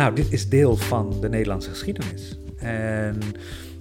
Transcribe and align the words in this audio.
nou, 0.00 0.14
dit 0.14 0.32
is 0.32 0.48
deel 0.48 0.76
van 0.76 1.14
de 1.20 1.28
Nederlandse 1.28 1.70
geschiedenis. 1.70 2.38
En 2.56 3.18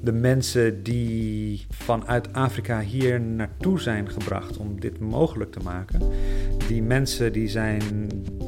de 0.02 0.12
mensen 0.12 0.84
die 0.84 1.66
vanuit 1.70 2.34
Afrika 2.34 2.82
hier 2.82 3.22
naartoe 3.22 3.80
zijn 3.80 4.10
gebracht 4.10 4.58
om 4.58 4.80
dit 4.80 5.00
mogelijk 5.00 5.52
te 5.52 5.60
maken, 5.64 6.02
die 6.68 6.82
mensen 6.82 7.34
die 7.34 7.48
zijn 7.48 7.82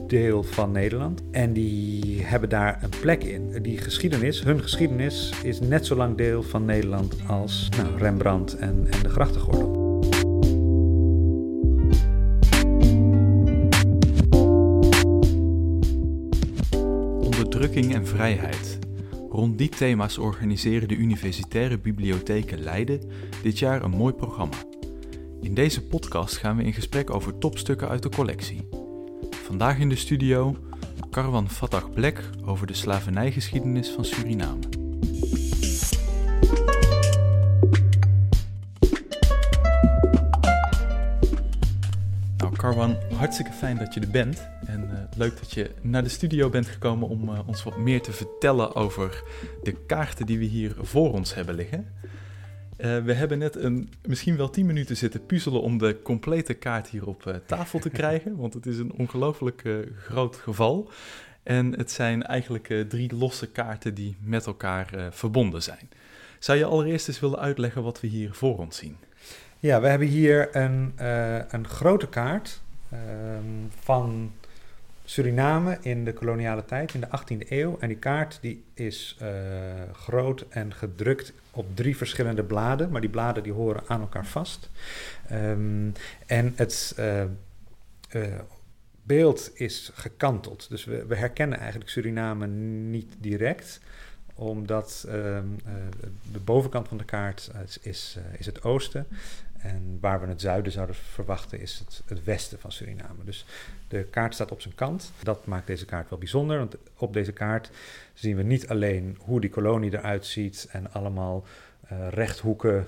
deel 0.07 0.43
van 0.43 0.71
Nederland 0.71 1.21
en 1.31 1.53
die 1.53 2.23
hebben 2.23 2.49
daar 2.49 2.83
een 2.83 2.99
plek 3.01 3.23
in. 3.23 3.61
Die 3.61 3.77
geschiedenis, 3.77 4.43
hun 4.43 4.61
geschiedenis, 4.61 5.33
is 5.43 5.59
net 5.59 5.85
zo 5.85 5.95
lang 5.95 6.17
deel 6.17 6.43
van 6.43 6.65
Nederland 6.65 7.15
als 7.27 7.69
nou, 7.77 7.97
Rembrandt 7.97 8.57
en, 8.57 8.87
en 8.89 9.03
de 9.03 9.09
grachtengordel. 9.09 9.80
Onderdrukking 17.61 17.95
en 17.95 18.07
vrijheid. 18.07 18.79
Rond 19.29 19.57
die 19.57 19.69
thema's 19.69 20.17
organiseren 20.17 20.87
de 20.87 20.95
Universitaire 20.95 21.77
Bibliotheken 21.77 22.59
Leiden 22.59 23.01
dit 23.43 23.59
jaar 23.59 23.83
een 23.83 23.91
mooi 23.91 24.13
programma. 24.13 24.55
In 25.41 25.53
deze 25.53 25.83
podcast 25.83 26.37
gaan 26.37 26.57
we 26.57 26.63
in 26.63 26.73
gesprek 26.73 27.09
over 27.09 27.37
topstukken 27.37 27.89
uit 27.89 28.03
de 28.03 28.09
collectie. 28.09 28.67
Vandaag 29.29 29.79
in 29.79 29.89
de 29.89 29.95
studio 29.95 30.55
Karwan 31.09 31.49
Fatah 31.49 31.93
Blek 31.93 32.29
over 32.45 32.67
de 32.67 32.73
slavernijgeschiedenis 32.73 33.89
van 33.89 34.05
Suriname. 34.05 34.59
Hartstikke 43.21 43.51
fijn 43.51 43.77
dat 43.77 43.93
je 43.93 43.99
er 43.99 44.09
bent. 44.09 44.47
En 44.65 44.89
uh, 44.91 45.17
leuk 45.17 45.37
dat 45.39 45.51
je 45.51 45.71
naar 45.81 46.03
de 46.03 46.09
studio 46.09 46.49
bent 46.49 46.67
gekomen 46.67 47.07
om 47.07 47.29
uh, 47.29 47.47
ons 47.47 47.63
wat 47.63 47.77
meer 47.77 48.01
te 48.01 48.11
vertellen 48.11 48.75
over 48.75 49.23
de 49.63 49.85
kaarten 49.85 50.25
die 50.25 50.39
we 50.39 50.45
hier 50.45 50.75
voor 50.79 51.13
ons 51.13 51.33
hebben 51.33 51.55
liggen. 51.55 51.87
Uh, 52.77 52.97
we 52.97 53.13
hebben 53.13 53.37
net 53.37 53.55
een, 53.55 53.89
misschien 54.05 54.37
wel 54.37 54.49
10 54.49 54.65
minuten 54.65 54.97
zitten 54.97 55.25
puzzelen 55.25 55.61
om 55.61 55.77
de 55.77 55.99
complete 56.03 56.53
kaart 56.53 56.87
hier 56.87 57.07
op 57.07 57.41
tafel 57.45 57.79
te 57.79 57.89
krijgen, 57.99 58.35
want 58.35 58.53
het 58.53 58.65
is 58.65 58.77
een 58.77 58.93
ongelooflijk 58.93 59.63
groot 59.95 60.35
geval. 60.35 60.91
En 61.43 61.77
het 61.77 61.91
zijn 61.91 62.23
eigenlijk 62.23 62.85
drie 62.89 63.15
losse 63.15 63.47
kaarten 63.47 63.93
die 63.93 64.17
met 64.21 64.45
elkaar 64.45 65.07
verbonden 65.11 65.63
zijn. 65.63 65.89
Zou 66.39 66.57
je 66.57 66.65
allereerst 66.65 67.07
eens 67.07 67.19
willen 67.19 67.39
uitleggen 67.39 67.83
wat 67.83 68.01
we 68.01 68.07
hier 68.07 68.33
voor 68.33 68.57
ons 68.57 68.77
zien? 68.77 68.97
Ja, 69.59 69.81
we 69.81 69.87
hebben 69.87 70.07
hier 70.07 70.55
een, 70.55 70.93
een 71.49 71.67
grote 71.67 72.07
kaart 72.07 72.61
ehm, 72.91 73.69
van 73.79 74.31
Suriname 75.11 75.77
in 75.81 76.05
de 76.05 76.13
koloniale 76.13 76.65
tijd, 76.65 76.93
in 76.93 76.99
de 76.99 77.07
18e 77.07 77.49
eeuw. 77.49 77.77
En 77.79 77.87
die 77.87 77.97
kaart 77.97 78.37
die 78.41 78.63
is 78.73 79.17
uh, 79.21 79.27
groot 79.93 80.45
en 80.49 80.73
gedrukt 80.73 81.33
op 81.51 81.75
drie 81.75 81.97
verschillende 81.97 82.43
bladen, 82.43 82.91
maar 82.91 83.01
die 83.01 83.09
bladen 83.09 83.43
die 83.43 83.53
horen 83.53 83.83
aan 83.87 84.01
elkaar 84.01 84.25
vast. 84.25 84.69
Um, 85.31 85.93
en 86.25 86.53
het 86.55 86.95
uh, 86.99 87.23
uh, 88.11 88.39
beeld 89.03 89.51
is 89.53 89.91
gekanteld, 89.93 90.69
dus 90.69 90.85
we, 90.85 91.05
we, 91.05 91.15
herkennen 91.15 91.59
eigenlijk 91.59 91.89
Suriname 91.89 92.47
niet 92.47 93.13
direct 93.19 93.79
omdat 94.35 95.03
uh, 95.07 95.13
de 96.31 96.39
bovenkant 96.43 96.87
van 96.87 96.97
de 96.97 97.05
kaart 97.05 97.51
is, 97.81 98.17
is 98.37 98.45
het 98.45 98.63
oosten. 98.63 99.07
En 99.61 99.97
waar 100.01 100.21
we 100.21 100.27
het 100.27 100.41
zuiden 100.41 100.71
zouden 100.71 100.95
verwachten 100.95 101.59
is 101.59 101.79
het, 101.79 102.03
het, 102.05 102.23
westen 102.23 102.59
van 102.59 102.71
Suriname. 102.71 103.23
Dus 103.23 103.45
de 103.87 104.03
kaart 104.03 104.33
staat 104.33 104.51
op 104.51 104.61
zijn 104.61 104.75
kant. 104.75 105.11
Dat 105.23 105.45
maakt 105.45 105.67
deze 105.67 105.85
kaart 105.85 106.09
wel 106.09 106.19
bijzonder, 106.19 106.57
want 106.57 106.75
op 106.97 107.13
deze 107.13 107.31
kaart 107.31 107.69
zien 108.13 108.35
we 108.35 108.43
niet 108.43 108.67
alleen 108.67 109.17
hoe 109.19 109.41
die 109.41 109.49
kolonie 109.49 109.93
eruit 109.93 110.25
ziet 110.25 110.67
en 110.71 110.91
allemaal 110.91 111.45
uh, 111.91 112.07
rechthoeken 112.07 112.87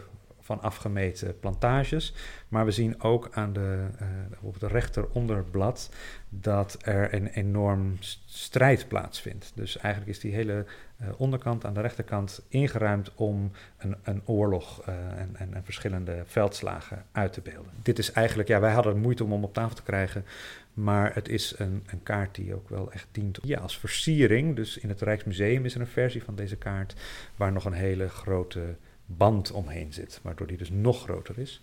van 0.53 0.61
afgemeten 0.61 1.39
plantages, 1.39 2.13
maar 2.47 2.65
we 2.65 2.71
zien 2.71 3.01
ook 3.01 3.29
aan 3.31 3.53
de, 3.53 3.87
uh, 4.01 4.07
op 4.41 4.53
het 4.53 4.71
rechteronderblad 4.71 5.89
dat 6.29 6.77
er 6.81 7.13
een 7.13 7.27
enorm 7.27 7.97
strijd 8.25 8.87
plaatsvindt. 8.87 9.51
Dus 9.55 9.77
eigenlijk 9.77 10.15
is 10.15 10.19
die 10.19 10.33
hele 10.33 10.65
uh, 11.01 11.07
onderkant 11.17 11.65
aan 11.65 11.73
de 11.73 11.81
rechterkant 11.81 12.45
ingeruimd 12.47 13.11
om 13.15 13.51
een, 13.77 13.95
een 14.03 14.21
oorlog 14.25 14.87
uh, 14.87 14.95
en, 14.95 15.29
en, 15.33 15.53
en, 15.53 15.63
verschillende 15.63 16.23
veldslagen 16.25 17.05
uit 17.11 17.33
te 17.33 17.41
beelden. 17.41 17.71
Dit 17.81 17.99
is 17.99 18.11
eigenlijk, 18.11 18.49
ja, 18.49 18.59
wij 18.59 18.73
hadden 18.73 18.99
moeite 18.99 19.23
om 19.23 19.31
hem 19.31 19.43
op 19.43 19.53
tafel 19.53 19.75
te 19.75 19.83
krijgen, 19.83 20.25
maar 20.73 21.13
het 21.13 21.29
is 21.29 21.53
een, 21.57 21.83
een 21.85 22.03
kaart 22.03 22.35
die 22.35 22.53
ook 22.53 22.69
wel 22.69 22.91
echt 22.91 23.07
dient 23.11 23.39
ja, 23.43 23.59
als 23.59 23.77
versiering. 23.77 24.55
Dus 24.55 24.77
in 24.77 24.89
het 24.89 25.01
Rijksmuseum 25.01 25.65
is 25.65 25.75
er 25.75 25.81
een 25.81 25.87
versie 25.87 26.23
van 26.23 26.35
deze 26.35 26.55
kaart 26.55 26.95
waar 27.35 27.51
nog 27.51 27.65
een 27.65 27.73
hele 27.73 28.09
grote 28.09 28.75
band 29.17 29.51
omheen 29.51 29.93
zit, 29.93 30.19
waardoor 30.23 30.47
die 30.47 30.57
dus 30.57 30.69
nog 30.69 31.01
groter 31.01 31.39
is. 31.39 31.61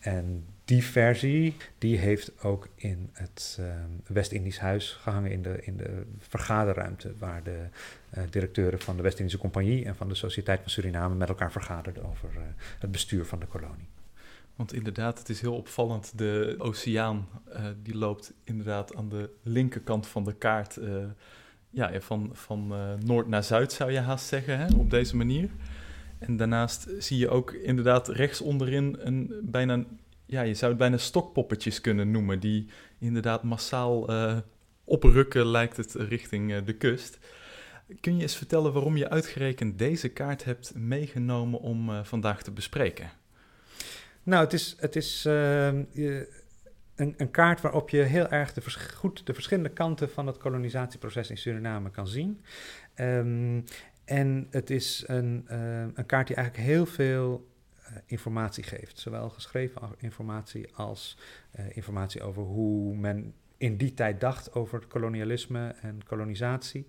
En 0.00 0.44
die 0.64 0.84
versie, 0.84 1.56
die 1.78 1.98
heeft 1.98 2.44
ook 2.44 2.68
in 2.74 3.10
het 3.12 3.58
uh, 3.60 3.66
West-Indisch 4.06 4.58
Huis 4.58 4.92
gehangen 4.92 5.30
in 5.30 5.42
de, 5.42 5.58
in 5.62 5.76
de 5.76 6.06
vergaderruimte, 6.18 7.14
waar 7.18 7.42
de 7.42 7.66
uh, 8.16 8.22
directeuren 8.30 8.80
van 8.80 8.96
de 8.96 9.02
West-Indische 9.02 9.38
Compagnie 9.38 9.84
en 9.84 9.96
van 9.96 10.08
de 10.08 10.14
Sociëteit 10.14 10.60
van 10.60 10.70
Suriname 10.70 11.14
met 11.14 11.28
elkaar 11.28 11.52
vergaderden 11.52 12.04
over 12.04 12.28
uh, 12.32 12.40
het 12.78 12.90
bestuur 12.90 13.24
van 13.24 13.38
de 13.38 13.46
kolonie. 13.46 13.88
Want 14.56 14.72
inderdaad, 14.72 15.18
het 15.18 15.28
is 15.28 15.40
heel 15.40 15.56
opvallend. 15.56 16.18
De 16.18 16.54
oceaan 16.58 17.28
die 17.82 17.96
loopt 17.96 18.32
inderdaad 18.44 18.94
aan 18.94 19.08
de 19.08 19.30
linkerkant 19.42 20.06
van 20.06 20.24
de 20.24 20.34
kaart. 20.34 20.78
ja, 21.70 22.00
van, 22.00 22.30
van 22.32 22.74
noord 23.04 23.28
naar 23.28 23.44
zuid 23.44 23.72
zou 23.72 23.92
je 23.92 23.98
haast 23.98 24.26
zeggen, 24.26 24.58
hè, 24.58 24.66
op 24.76 24.90
deze 24.90 25.16
manier. 25.16 25.50
En 26.22 26.36
daarnaast 26.36 26.88
zie 26.98 27.18
je 27.18 27.28
ook 27.28 27.52
inderdaad 27.52 28.08
rechts 28.08 28.40
onderin 28.40 28.96
een 28.98 29.34
bijna, 29.42 29.84
ja, 30.26 30.42
je 30.42 30.54
zou 30.54 30.70
het 30.70 30.80
bijna 30.80 30.96
stokpoppetjes 30.96 31.80
kunnen 31.80 32.10
noemen, 32.10 32.40
die 32.40 32.66
inderdaad 32.98 33.42
massaal 33.42 34.10
uh, 34.10 34.36
oprukken, 34.84 35.46
lijkt 35.46 35.76
het, 35.76 35.94
richting 35.94 36.50
uh, 36.50 36.58
de 36.64 36.72
kust. 36.72 37.18
Kun 38.00 38.16
je 38.16 38.22
eens 38.22 38.36
vertellen 38.36 38.72
waarom 38.72 38.96
je 38.96 39.10
uitgerekend 39.10 39.78
deze 39.78 40.08
kaart 40.08 40.44
hebt 40.44 40.74
meegenomen 40.74 41.60
om 41.60 41.90
uh, 41.90 42.04
vandaag 42.04 42.42
te 42.42 42.50
bespreken? 42.50 43.10
Nou, 44.22 44.44
het 44.44 44.52
is, 44.52 44.76
het 44.78 44.96
is 44.96 45.24
een, 45.24 45.86
een, 47.16 47.30
kaart 47.30 47.60
waarop 47.60 47.90
je 47.90 48.02
heel 48.02 48.28
erg 48.28 48.52
de 48.52 48.62
goed 48.94 49.26
de 49.26 49.34
verschillende 49.34 49.68
kanten 49.68 50.10
van 50.10 50.26
het 50.26 50.38
kolonisatieproces 50.38 51.30
in 51.30 51.38
Suriname 51.38 51.90
kan 51.90 52.06
zien. 52.06 52.40
Um, 52.96 53.64
en 54.04 54.46
het 54.50 54.70
is 54.70 55.04
een, 55.06 55.46
uh, 55.50 55.80
een 55.80 56.06
kaart 56.06 56.26
die 56.26 56.36
eigenlijk 56.36 56.68
heel 56.68 56.86
veel 56.86 57.48
uh, 57.80 57.96
informatie 58.06 58.64
geeft. 58.64 58.98
Zowel 58.98 59.30
geschreven 59.30 59.82
informatie 59.98 60.74
als 60.74 61.18
uh, 61.58 61.76
informatie 61.76 62.22
over 62.22 62.42
hoe 62.42 62.96
men 62.96 63.34
in 63.56 63.76
die 63.76 63.94
tijd 63.94 64.20
dacht 64.20 64.54
over 64.54 64.86
kolonialisme 64.86 65.74
en 65.80 66.04
kolonisatie. 66.04 66.86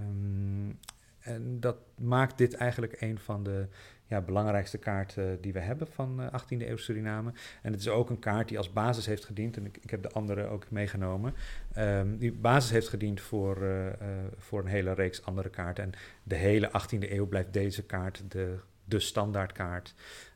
Um, 0.00 0.78
en 1.18 1.60
dat 1.60 1.76
maakt 1.94 2.38
dit 2.38 2.54
eigenlijk 2.54 3.00
een 3.00 3.18
van 3.18 3.42
de 3.42 3.68
ja, 4.06 4.20
belangrijkste 4.20 4.78
kaarten 4.78 5.40
die 5.40 5.52
we 5.52 5.58
hebben 5.58 5.86
van 5.86 6.20
uh, 6.20 6.26
18e 6.26 6.68
eeuw 6.68 6.76
Suriname. 6.76 7.32
En 7.62 7.72
het 7.72 7.80
is 7.80 7.88
ook 7.88 8.10
een 8.10 8.18
kaart 8.18 8.48
die 8.48 8.58
als 8.58 8.72
basis 8.72 9.06
heeft 9.06 9.24
gediend, 9.24 9.56
en 9.56 9.66
ik, 9.66 9.78
ik 9.82 9.90
heb 9.90 10.02
de 10.02 10.10
andere 10.10 10.46
ook 10.46 10.70
meegenomen, 10.70 11.34
um, 11.78 12.18
die 12.18 12.32
basis 12.32 12.70
heeft 12.70 12.88
gediend 12.88 13.20
voor, 13.20 13.62
uh, 13.62 13.86
voor 14.36 14.60
een 14.60 14.66
hele 14.66 14.92
reeks 14.92 15.24
andere 15.24 15.48
kaarten. 15.48 15.84
En 15.84 15.92
de 16.22 16.34
hele 16.34 16.68
18e 16.68 17.10
eeuw 17.10 17.26
blijft 17.26 17.52
deze 17.52 17.82
kaart 17.82 18.22
de, 18.28 18.58
de 18.88 19.00
standaardkaart 19.00 19.94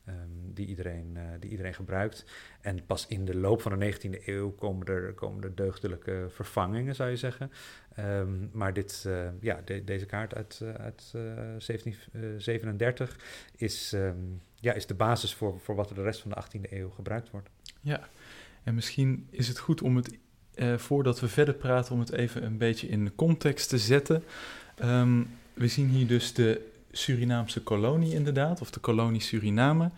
um, 0.08 0.54
die, 0.54 0.66
iedereen, 0.66 1.10
uh, 1.16 1.22
die 1.40 1.50
iedereen 1.50 1.74
gebruikt. 1.74 2.24
En 2.60 2.86
pas 2.86 3.06
in 3.06 3.24
de 3.24 3.36
loop 3.36 3.62
van 3.62 3.78
de 3.78 3.94
19e 3.94 4.24
eeuw 4.24 4.50
komen 4.50 4.86
er, 4.86 5.14
komen 5.14 5.42
er 5.42 5.54
deugdelijke 5.54 6.26
vervangingen, 6.28 6.94
zou 6.94 7.10
je 7.10 7.16
zeggen. 7.16 7.50
Um, 7.98 8.50
maar 8.52 8.72
dit, 8.72 9.04
uh, 9.06 9.28
ja, 9.40 9.60
de, 9.64 9.84
deze 9.84 10.06
kaart 10.06 10.34
uit, 10.34 10.60
uh, 10.62 10.74
uit 10.74 11.10
1737 11.12 13.18
is, 13.56 13.92
um, 13.92 14.40
ja, 14.54 14.72
is 14.72 14.86
de 14.86 14.94
basis 14.94 15.34
voor, 15.34 15.60
voor 15.60 15.74
wat 15.74 15.88
er 15.88 15.94
de 15.94 16.02
rest 16.02 16.20
van 16.20 16.30
de 16.30 16.42
18e 16.42 16.72
eeuw 16.72 16.90
gebruikt 16.90 17.30
wordt. 17.30 17.48
Ja, 17.80 18.08
en 18.62 18.74
misschien 18.74 19.26
is 19.30 19.48
het 19.48 19.58
goed 19.58 19.82
om 19.82 19.96
het, 19.96 20.18
voordat 20.76 21.20
we 21.20 21.28
verder 21.28 21.54
praten, 21.54 21.92
om 21.92 22.00
het 22.00 22.12
even 22.12 22.44
een 22.44 22.58
beetje 22.58 22.88
in 22.88 23.14
context 23.14 23.68
te 23.68 23.78
zetten. 23.78 24.24
we 25.54 25.68
zien 25.68 25.88
hier 25.88 26.06
dus 26.06 26.34
de 26.34 26.70
Surinaamse 26.90 27.62
kolonie 27.62 28.14
inderdaad, 28.14 28.60
of 28.60 28.70
de 28.70 28.80
kolonie 28.80 29.20
Suriname. 29.20 29.90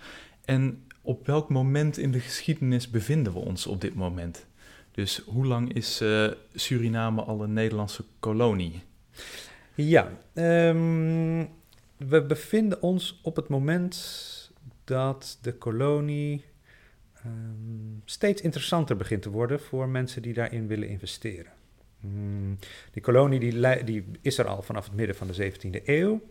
En 0.45 0.83
op 1.03 1.27
welk 1.27 1.49
moment 1.49 1.99
in 1.99 2.13
de 2.13 2.21
geschiedenis 2.21 2.91
bevinden 2.91 3.33
we 3.33 3.39
ons 3.39 3.67
op 3.67 3.81
dit 3.81 3.95
moment? 3.95 4.47
Dus 4.91 5.23
hoe 5.27 5.47
lang 5.47 5.73
is 5.73 6.03
uh, 6.03 6.31
Suriname 6.55 7.23
al 7.23 7.43
een 7.43 7.53
Nederlandse 7.53 8.05
kolonie? 8.19 8.83
Ja, 9.75 10.11
um, 10.35 11.49
we 11.97 12.23
bevinden 12.23 12.83
ons 12.83 13.21
op 13.23 13.37
het 13.37 13.49
moment 13.49 14.21
dat 14.85 15.39
de 15.43 15.55
kolonie 15.55 16.45
um, 17.27 18.03
steeds 18.05 18.43
interessanter 18.43 18.97
begint 18.97 19.23
te 19.23 19.31
worden 19.31 19.61
voor 19.61 19.89
mensen 19.89 20.23
die 20.23 20.35
daarin 20.35 20.67
willen 20.67 20.89
investeren. 20.89 21.53
Mm, 22.03 22.59
die 22.93 23.03
kolonie 23.03 23.41
die, 23.41 23.85
die, 23.85 24.05
is 24.21 24.39
er 24.39 24.47
al 24.47 24.63
vanaf 24.63 24.85
het 24.85 24.95
midden 24.95 25.17
van 25.17 25.27
de 25.27 25.53
17e 25.53 25.85
eeuw. 25.85 26.23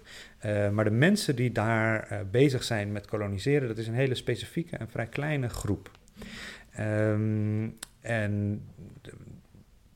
Uh, 0.46 0.70
maar 0.70 0.84
de 0.84 0.92
mensen 0.92 1.36
die 1.36 1.52
daar 1.52 2.12
uh, 2.12 2.20
bezig 2.32 2.64
zijn 2.64 2.92
met 2.92 3.08
koloniseren, 3.08 3.68
dat 3.68 3.78
is 3.78 3.88
een 3.88 3.94
hele 3.94 4.16
specifieke 4.16 4.78
en 4.78 4.90
vrij 4.90 5.08
kleine 5.08 5.50
groep. 5.50 5.92
Um, 6.80 7.78
en 8.02 8.64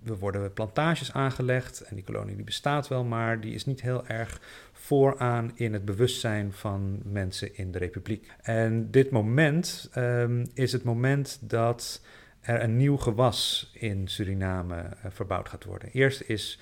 er 0.06 0.18
worden 0.18 0.54
plantages 0.54 1.14
aangelegd 1.14 1.82
en 1.82 1.96
die 1.96 2.04
kolonie 2.04 2.36
die 2.36 2.46
bestaat 2.46 2.88
wel, 2.88 3.04
maar 3.04 3.42
die 3.42 3.54
is 3.54 3.66
niet 3.66 3.82
heel 3.82 4.08
erg 4.08 4.42
vooraan 4.72 5.52
in 5.56 5.74
het 5.74 5.86
bewustzijn 5.86 6.54
van 6.54 7.02
mensen 7.04 7.58
in 7.58 7.72
de 7.72 7.78
republiek. 7.78 8.32
En 8.42 8.92
dit 8.92 9.12
moment 9.12 9.90
um, 9.98 10.46
is 10.54 10.72
het 10.72 10.84
moment 10.84 11.40
dat 11.42 12.02
er 12.46 12.64
een 12.64 12.78
nieuw 12.78 12.98
gewas 12.98 13.72
in 13.74 14.08
Suriname 14.08 14.76
uh, 14.76 15.06
verbouwd 15.10 15.50
gaat 15.50 15.64
worden. 15.64 15.90
Eerst 15.92 16.22
is 16.22 16.60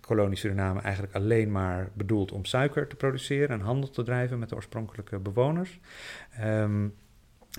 kolonie 0.00 0.36
Suriname 0.36 0.80
eigenlijk 0.80 1.14
alleen 1.14 1.52
maar 1.52 1.90
bedoeld 1.94 2.32
om 2.32 2.44
suiker 2.44 2.86
te 2.86 2.96
produceren 2.96 3.48
en 3.48 3.60
handel 3.60 3.90
te 3.90 4.02
drijven 4.02 4.38
met 4.38 4.48
de 4.48 4.54
oorspronkelijke 4.54 5.18
bewoners. 5.18 5.80
Um, 6.44 6.94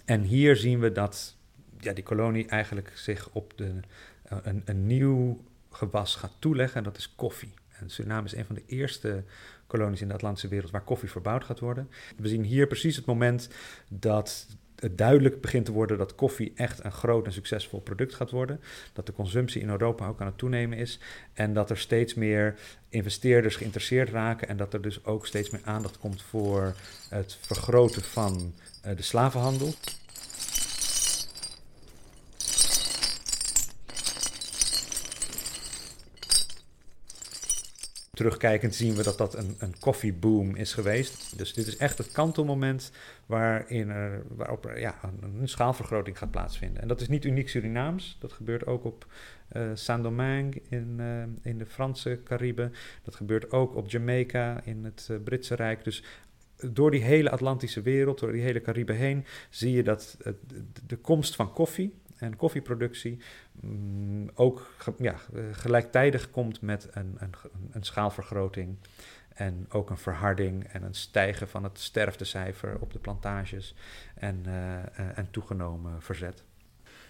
en 0.06 0.22
hier 0.22 0.56
zien 0.56 0.80
we 0.80 0.92
dat 0.92 1.38
ja, 1.80 1.94
die 1.94 2.04
kolonie 2.04 2.48
eigenlijk 2.48 2.92
zich 2.96 3.30
op 3.32 3.54
de, 3.56 3.80
uh, 4.32 4.38
een, 4.42 4.62
een 4.66 4.88
nieuw 4.88 5.44
gewas 5.72 6.16
gaat 6.16 6.36
toeleggen 6.40 6.78
en 6.78 6.84
dat 6.84 6.98
is 6.98 7.16
koffie. 7.16 7.54
En 7.70 7.90
Suriname 7.90 8.26
is 8.26 8.36
een 8.36 8.46
van 8.46 8.56
de 8.56 8.66
eerste 8.66 9.24
kolonies 9.68 10.02
in 10.02 10.08
de 10.08 10.14
Atlantische 10.14 10.48
wereld 10.48 10.72
waar 10.72 10.84
koffie 10.84 11.10
verbouwd 11.10 11.44
gaat 11.44 11.60
worden. 11.60 11.90
We 12.18 12.28
zien 12.28 12.44
hier 12.44 12.68
precies 12.68 12.96
het 12.96 13.06
moment 13.06 13.50
dat 13.88 14.48
duidelijk 14.92 15.42
begint 15.42 15.66
te 15.66 15.72
worden 15.72 15.98
dat 15.98 16.16
koffie 16.16 16.52
echt 16.56 16.84
een 16.84 16.92
groot 16.92 17.26
en 17.26 17.34
succesvol 17.34 17.80
product 17.80 18.16
gaat 18.16 18.31
worden. 18.31 18.62
Dat 18.94 19.06
de 19.06 19.14
consumptie 19.14 19.62
in 19.62 19.70
Europa 19.70 20.08
ook 20.08 20.20
aan 20.22 20.28
het 20.28 20.38
toenemen 20.38 20.78
is. 20.78 21.00
En 21.34 21.54
dat 21.54 21.70
er 21.70 21.78
steeds 21.78 22.14
meer 22.14 22.56
investeerders 22.90 23.56
geïnteresseerd 23.56 24.10
raken. 24.10 24.48
En 24.48 24.58
dat 24.58 24.74
er 24.74 24.81
dus 24.81 25.06
ook 25.06 25.28
steeds 25.28 25.50
meer 25.50 25.62
aandacht 25.64 25.98
komt 25.98 26.22
voor 26.22 26.76
het 27.10 27.38
vergroten 27.42 28.02
van 28.02 28.54
uh, 28.86 28.96
de 28.96 29.04
slavenhandel. 29.04 29.74
Terugkijkend 38.19 38.75
zien 38.75 38.95
we 38.95 39.04
dat 39.04 39.18
dat 39.18 39.36
een, 39.36 39.56
een 39.60 39.80
koffieboom 39.80 40.56
is 40.56 40.74
geweest. 40.74 41.38
Dus 41.38 41.54
dit 41.54 41.68
is 41.68 41.77
echt 41.77 41.98
het 41.98 42.12
kantelmoment 42.12 42.92
waarin 43.25 43.89
er, 43.89 44.24
waarop 44.36 44.71
ja, 44.75 45.00
een, 45.21 45.48
schaalvergroting 45.48 46.18
gaat 46.18 46.31
plaatsvinden. 46.31 46.81
En 46.81 46.88
dat 46.88 47.01
is 47.01 47.07
niet 47.07 47.25
uniek 47.25 47.50
Surinaams. 47.50 48.18
Dat 48.19 48.33
gebeurt 48.33 48.66
ook 48.66 48.83
op 48.83 49.06
uh, 49.51 49.69
Saint-Domingue 49.74 50.62
in, 50.69 50.95
uh, 51.00 51.24
in 51.42 51.57
de 51.57 51.66
Franse 51.66 52.19
Cariben. 52.24 52.74
Dat 53.04 53.16
gebeurt 53.16 53.51
ook 53.51 53.75
op 53.75 53.89
Jamaica 53.89 54.62
in 54.63 54.83
het 54.83 55.07
uh, 55.12 55.18
Britse 55.24 55.56
Rijk. 55.56 55.83
Dus 55.83 56.04
door 56.71 56.92
die 56.92 57.04
hele 57.04 57.30
Atlantische 57.30 57.81
wereld, 57.81 58.19
door 58.19 58.31
die 58.31 58.42
hele 58.42 58.62
Cariben 58.62 58.95
heen, 58.95 59.25
zie 59.50 59.71
je 59.71 59.83
dat 59.83 60.18
de 60.86 60.98
komst 60.98 61.36
van 61.36 61.54
koffie 61.54 61.94
en 62.19 62.36
koffieproductie 62.36 63.19
mm, 63.62 64.30
ook 64.33 64.74
ja, 64.98 65.16
gelijktijdig 65.51 66.31
komt 66.31 66.62
met 66.62 66.88
een, 66.92 67.16
een, 67.18 67.33
een, 67.71 67.83
schaalvergroting 67.83 68.75
en 69.33 69.66
ook 69.69 69.89
een 69.89 69.98
verharding 69.98 70.63
en 70.63 70.83
een 70.83 70.94
stijgen 70.94 71.48
van 71.48 71.63
het 71.63 71.80
sterftecijfer 71.80 72.77
op 72.80 72.94
de 72.94 73.00
plantages 73.00 73.75
en, 74.16 74.44
uh, 74.48 75.18
en 75.18 75.27
toegenomen 75.31 76.01
verzet. 76.01 76.44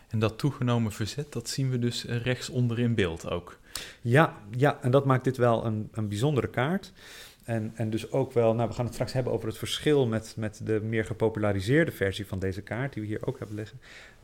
En 0.09 0.19
dat 0.19 0.38
toegenomen 0.38 0.91
verzet, 0.91 1.31
dat 1.31 1.50
zien 1.50 1.69
we 1.69 1.79
dus 1.79 2.03
rechtsonder 2.03 2.79
in 2.79 2.95
beeld 2.95 3.29
ook. 3.29 3.59
Ja, 4.01 4.38
ja 4.57 4.81
en 4.81 4.91
dat 4.91 5.06
maakt 5.06 5.23
dit 5.23 5.38
wel 5.38 5.65
een, 5.65 5.89
een 5.91 6.07
bijzondere 6.07 6.50
kaart. 6.50 6.91
En, 7.50 7.72
en 7.75 7.90
dus 7.90 8.12
ook 8.12 8.31
wel, 8.31 8.56
nou 8.56 8.69
we 8.69 8.75
gaan 8.75 8.86
het 8.86 8.94
straks 8.94 9.13
hebben 9.13 9.34
over 9.34 9.48
het 9.48 9.57
verschil 9.57 10.07
met, 10.07 10.34
met 10.38 10.62
de 10.63 10.81
meer 10.81 11.06
gepopulariseerde 11.06 11.92
versie 11.92 12.28
van 12.28 12.40
deze 12.40 12.62
kaart, 12.62 12.94
die 12.94 13.01
we 13.01 13.07
hier 13.07 13.28
ook 13.28 13.40
hebben 13.40 13.56
liggen. 13.56 13.80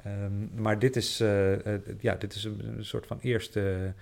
Um, 0.08 0.50
maar 0.56 0.80
dit 0.80 0.96
is, 0.96 1.22
uh, 1.22 1.52
uh, 1.52 1.74
ja, 2.00 2.16
dit 2.16 2.34
is 2.34 2.44
een, 2.44 2.86
soort 2.86 3.08
van 3.08 3.20
eerste, 3.22 3.94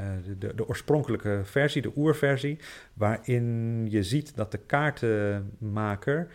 uh, 0.00 0.06
de, 0.38 0.54
de, 0.54 0.68
oorspronkelijke 0.68 1.40
versie, 1.44 1.82
de 1.82 1.92
oerversie, 1.96 2.58
waarin 2.94 3.86
je 3.90 4.02
ziet 4.02 4.36
dat 4.36 4.52
de 4.52 4.58
kaartenmaker, 4.58 6.28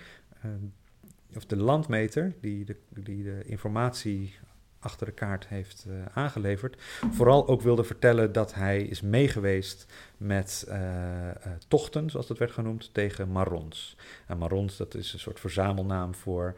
of 1.36 1.46
de 1.46 1.58
landmeter, 1.58 2.34
die 2.42 2.66
de, 2.66 2.76
die 2.90 3.24
de 3.24 3.42
informatie 3.46 4.36
achter 4.84 5.06
de 5.06 5.12
kaart 5.12 5.48
heeft 5.48 5.86
uh, 5.88 5.94
aangeleverd. 6.14 6.82
Vooral 7.12 7.48
ook 7.48 7.62
wilde 7.62 7.84
vertellen 7.84 8.32
dat 8.32 8.54
hij 8.54 8.82
is 8.82 9.02
meegeweest 9.02 9.86
met 10.18 10.66
uh, 10.68 10.76
uh, 10.76 11.32
tochten, 11.68 12.10
zoals 12.10 12.28
dat 12.28 12.38
werd 12.38 12.52
genoemd, 12.52 12.94
tegen 12.94 13.32
marons. 13.32 13.98
En 14.28 14.38
marons, 14.38 14.78
dat 14.78 14.94
is 14.94 15.14
een 15.14 15.20
soort 15.20 15.40
verzamelnaam 15.40 16.16
voor 16.16 16.56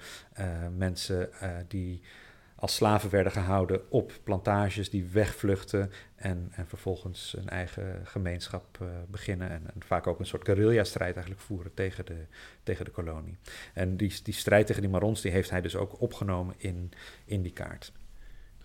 mensen 0.77 1.29
die 1.67 2.01
als 2.55 2.75
slaven 2.75 3.09
werden 3.09 3.31
gehouden 3.31 3.91
op 3.91 4.11
plantages 4.23 4.89
die 4.89 5.05
wegvluchten 5.05 5.91
en, 6.15 6.51
en 6.51 6.67
vervolgens 6.67 7.35
een 7.37 7.49
eigen 7.49 8.01
gemeenschap 8.03 8.79
beginnen 9.07 9.49
en, 9.49 9.61
en, 9.73 9.83
vaak 9.85 10.07
ook 10.07 10.19
een 10.19 10.25
soort 10.25 10.45
guerrilla-strijd 10.45 11.13
eigenlijk 11.13 11.45
voeren 11.45 11.73
tegen 11.73 12.05
de, 12.05 12.25
tegen 12.63 12.85
de 12.85 12.91
kolonie. 12.91 13.37
En 13.73 13.97
die, 13.97 14.19
die 14.23 14.33
strijd 14.33 14.67
tegen 14.67 14.81
die 14.81 14.91
Marons 14.91 15.21
die 15.21 15.31
heeft 15.31 15.49
hij 15.49 15.61
dus 15.61 15.75
ook 15.75 16.01
opgenomen 16.01 16.55
in, 16.57 16.91
in 17.25 17.41
die 17.41 17.53
kaart. 17.53 17.91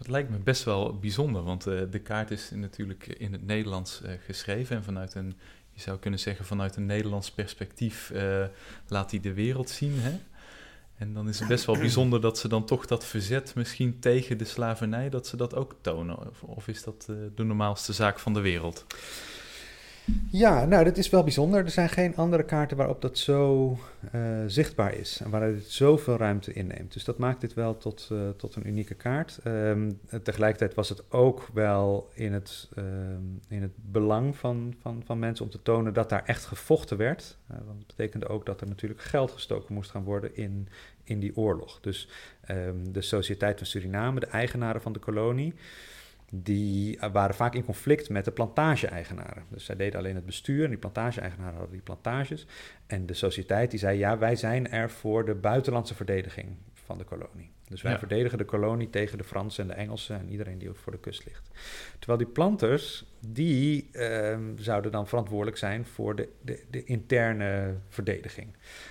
Dat 0.01 0.09
lijkt 0.09 0.31
me 0.31 0.39
best 0.39 0.65
wel 0.65 0.99
bijzonder, 0.99 1.43
want 1.43 1.67
uh, 1.67 1.81
de 1.91 1.99
kaart 1.99 2.31
is 2.31 2.51
natuurlijk 2.55 3.07
in 3.07 3.33
het 3.33 3.47
Nederlands 3.47 4.01
uh, 4.05 4.11
geschreven 4.25 4.77
en 4.77 4.85
vanuit 4.85 5.15
een, 5.15 5.35
je 5.73 5.81
zou 5.81 5.99
kunnen 5.99 6.21
zeggen, 6.21 6.45
vanuit 6.45 6.77
een 6.77 6.87
Nederlands 6.87 7.31
perspectief 7.31 8.13
laat 8.89 9.11
hij 9.11 9.21
de 9.21 9.33
wereld 9.33 9.71
zien. 9.71 9.95
Hè? 9.99 10.19
En 10.97 11.15
dan 11.15 11.29
is 11.29 11.39
het 11.39 11.49
best 11.49 11.65
wel 11.65 11.79
bijzonder 11.79 12.21
dat 12.21 12.39
ze 12.39 12.49
dan 12.49 12.65
toch 12.65 12.87
dat 12.87 13.05
verzet 13.05 13.55
misschien 13.55 13.99
tegen 13.99 14.39
de 14.39 14.45
slavernij, 14.45 15.09
dat 15.09 15.27
ze 15.27 15.37
dat 15.37 15.55
ook 15.55 15.75
tonen. 15.81 16.29
Of, 16.31 16.43
of 16.43 16.69
is 16.69 16.83
dat 16.83 17.05
de 17.35 17.45
normaalste 17.45 17.93
zaak 17.93 18.19
van 18.19 18.35
de 18.35 18.41
wereld? 18.41 18.87
Ja, 20.31 20.65
nou, 20.65 20.85
dat 20.85 20.97
is 20.97 21.11
wel 21.11 21.23
bijzonder. 21.23 21.65
Er 21.65 21.71
zijn 21.71 21.89
geen 21.89 22.17
andere 22.17 22.45
kaarten 22.45 22.77
waarop 22.77 23.01
dat 23.01 23.19
zo 23.19 23.71
uh, 24.15 24.21
zichtbaar 24.47 24.95
is 24.95 25.21
en 25.25 25.31
waar 25.31 25.43
het 25.43 25.71
zoveel 25.71 26.17
ruimte 26.17 26.53
inneemt. 26.53 26.93
Dus 26.93 27.05
dat 27.05 27.19
maakt 27.19 27.41
dit 27.41 27.55
wel 27.55 27.77
tot, 27.77 28.09
uh, 28.13 28.29
tot 28.37 28.55
een 28.55 28.67
unieke 28.67 28.95
kaart. 28.95 29.39
Um, 29.45 30.01
tegelijkertijd 30.23 30.75
was 30.75 30.89
het 30.89 31.13
ook 31.13 31.49
wel 31.53 32.11
in 32.15 32.33
het, 32.33 32.69
um, 32.79 33.41
in 33.49 33.63
het 33.63 33.73
belang 33.75 34.37
van, 34.37 34.75
van, 34.81 35.03
van 35.07 35.19
mensen 35.19 35.45
om 35.45 35.51
te 35.51 35.63
tonen 35.63 35.95
dat 35.95 36.09
daar 36.09 36.25
echt 36.25 36.45
gevochten 36.45 36.97
werd. 36.97 37.37
Uh, 37.51 37.57
want 37.67 37.79
dat 37.79 37.97
betekende 37.97 38.29
ook 38.29 38.47
dat 38.47 38.61
er 38.61 38.69
natuurlijk 38.69 39.03
geld 39.03 39.31
gestoken 39.31 39.75
moest 39.75 39.91
gaan 39.91 40.05
worden 40.05 40.37
in, 40.37 40.69
in 41.05 41.21
die 41.21 41.37
oorlog. 41.37 41.81
Dus 41.81 42.09
um, 42.51 42.93
de 42.93 43.03
Sociëteit 43.03 43.59
van 43.59 43.67
Suriname, 43.67 44.21
de 44.21 44.27
eigenaren 44.27 44.83
van 44.83 44.93
de 44.93 44.99
kolonie 44.99 45.55
die 46.31 46.99
waren 47.13 47.35
vaak 47.35 47.55
in 47.55 47.65
conflict 47.65 48.09
met 48.09 48.25
de 48.25 48.31
plantage-eigenaren. 48.31 49.45
Dus 49.49 49.65
zij 49.65 49.77
deden 49.77 49.99
alleen 49.99 50.15
het 50.15 50.27
bestuur 50.27 50.65
en 50.65 50.71
die 50.71 50.79
plantage-eigenaren 50.79 51.53
hadden 51.53 51.73
die 51.73 51.83
plantages. 51.83 52.47
En 52.87 53.07
de 53.07 53.15
sociëteit 53.15 53.71
die 53.71 53.79
zei, 53.79 53.99
ja, 53.99 54.19
wij 54.19 54.37
zijn 54.37 54.71
er 54.71 54.91
voor 54.91 55.25
de 55.25 55.35
buitenlandse 55.35 55.95
verdediging 55.95 56.57
van 56.73 56.99
de 56.99 57.05
kolonie. 57.05 57.51
Dus 57.69 57.83
wij 57.83 57.93
ja. 57.93 57.99
verdedigen 57.99 58.39
de 58.39 58.45
kolonie 58.45 58.91
tegen 58.91 59.19
de 59.19 59.25
Fransen 59.25 59.63
en 59.63 59.69
de 59.69 59.75
Engelsen 59.75 60.19
en 60.19 60.29
iedereen 60.29 60.59
die 60.59 60.71
voor 60.73 60.93
de 60.93 60.99
kust 60.99 61.25
ligt. 61.25 61.51
Terwijl 61.99 62.19
die 62.19 62.33
planters, 62.33 63.10
die 63.21 63.89
uh, 63.93 64.39
zouden 64.57 64.93
dan 64.93 65.09
verantwoordelijk 65.09 65.57
zijn 65.57 65.87
voor 65.87 66.17
de, 66.17 66.29
de, 66.43 66.65
de, 66.71 66.85
interne 66.85 67.75
verdediging. 67.89 68.49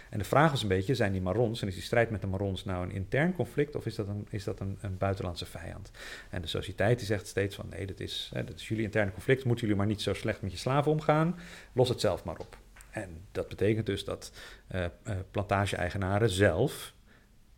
En 0.09 0.17
de 0.17 0.23
vraag 0.25 0.53
is 0.53 0.61
een 0.61 0.67
beetje, 0.67 0.95
zijn 0.95 1.11
die 1.11 1.21
Marons, 1.21 1.61
en 1.61 1.67
is 1.67 1.73
die 1.73 1.83
strijd 1.83 2.09
met 2.09 2.21
de 2.21 2.27
Marons 2.27 2.65
nou 2.65 2.83
een 2.83 2.91
intern 2.91 3.33
conflict 3.33 3.75
of 3.75 3.85
is 3.85 3.95
dat 3.95 4.07
een, 4.07 4.27
is 4.29 4.43
dat 4.43 4.59
een, 4.59 4.77
een 4.81 4.97
buitenlandse 4.97 5.45
vijand? 5.45 5.91
En 6.29 6.41
de 6.41 6.47
sociëteit 6.47 6.97
die 6.97 7.07
zegt 7.07 7.27
steeds 7.27 7.55
van, 7.55 7.65
nee, 7.69 7.85
dat 7.85 7.99
is, 7.99 8.31
hè, 8.33 8.43
dat 8.43 8.59
is 8.59 8.67
jullie 8.67 8.83
interne 8.83 9.11
conflict, 9.11 9.45
moeten 9.45 9.67
jullie 9.67 9.81
maar 9.81 9.89
niet 9.89 10.01
zo 10.01 10.13
slecht 10.13 10.41
met 10.41 10.51
je 10.51 10.57
slaven 10.57 10.91
omgaan, 10.91 11.39
los 11.73 11.89
het 11.89 11.99
zelf 11.99 12.23
maar 12.23 12.37
op. 12.37 12.57
En 12.91 13.21
dat 13.31 13.47
betekent 13.47 13.85
dus 13.85 14.03
dat 14.03 14.31
uh, 14.75 14.85
plantage-eigenaren 15.31 16.29
zelf 16.29 16.93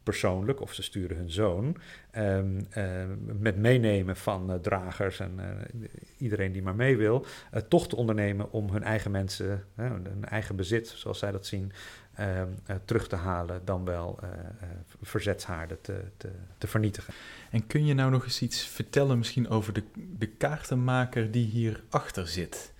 persoonlijk, 0.03 0.61
of 0.61 0.73
ze 0.73 0.83
sturen 0.83 1.17
hun 1.17 1.31
zoon, 1.31 1.77
um, 2.17 2.67
uh, 2.77 3.03
met 3.39 3.57
meenemen 3.57 4.15
van 4.15 4.51
uh, 4.51 4.55
dragers 4.55 5.19
en 5.19 5.39
uh, 5.39 5.87
iedereen 6.17 6.51
die 6.51 6.61
maar 6.61 6.75
mee 6.75 6.97
wil, 6.97 7.25
toch 7.67 7.87
te 7.87 7.95
ondernemen 7.95 8.51
om 8.51 8.69
hun 8.69 8.83
eigen 8.83 9.11
mensen, 9.11 9.65
hun 9.75 10.25
eigen 10.25 10.55
bezit, 10.55 10.87
zoals 10.87 11.19
zij 11.19 11.31
dat 11.31 11.45
zien, 11.45 11.71
ehm, 12.13 12.47
terug 12.85 13.07
te 13.07 13.15
halen, 13.15 13.61
dan 13.65 13.85
wel 13.85 14.19
verzetshaarden 15.01 15.81
te, 15.81 16.01
te, 16.17 16.29
te, 16.57 16.67
vernietigen. 16.67 17.13
En 17.51 17.67
kun 17.67 17.85
je 17.85 17.93
nou 17.93 18.11
nog 18.11 18.23
eens 18.23 18.41
iets 18.41 18.67
vertellen 18.67 19.17
misschien 19.17 19.49
over 19.49 19.73
de, 19.73 19.83
de 20.17 20.27
kaartenmaker 20.27 21.31
die 21.31 21.45
hierachter 21.45 22.27
zit? 22.27 22.73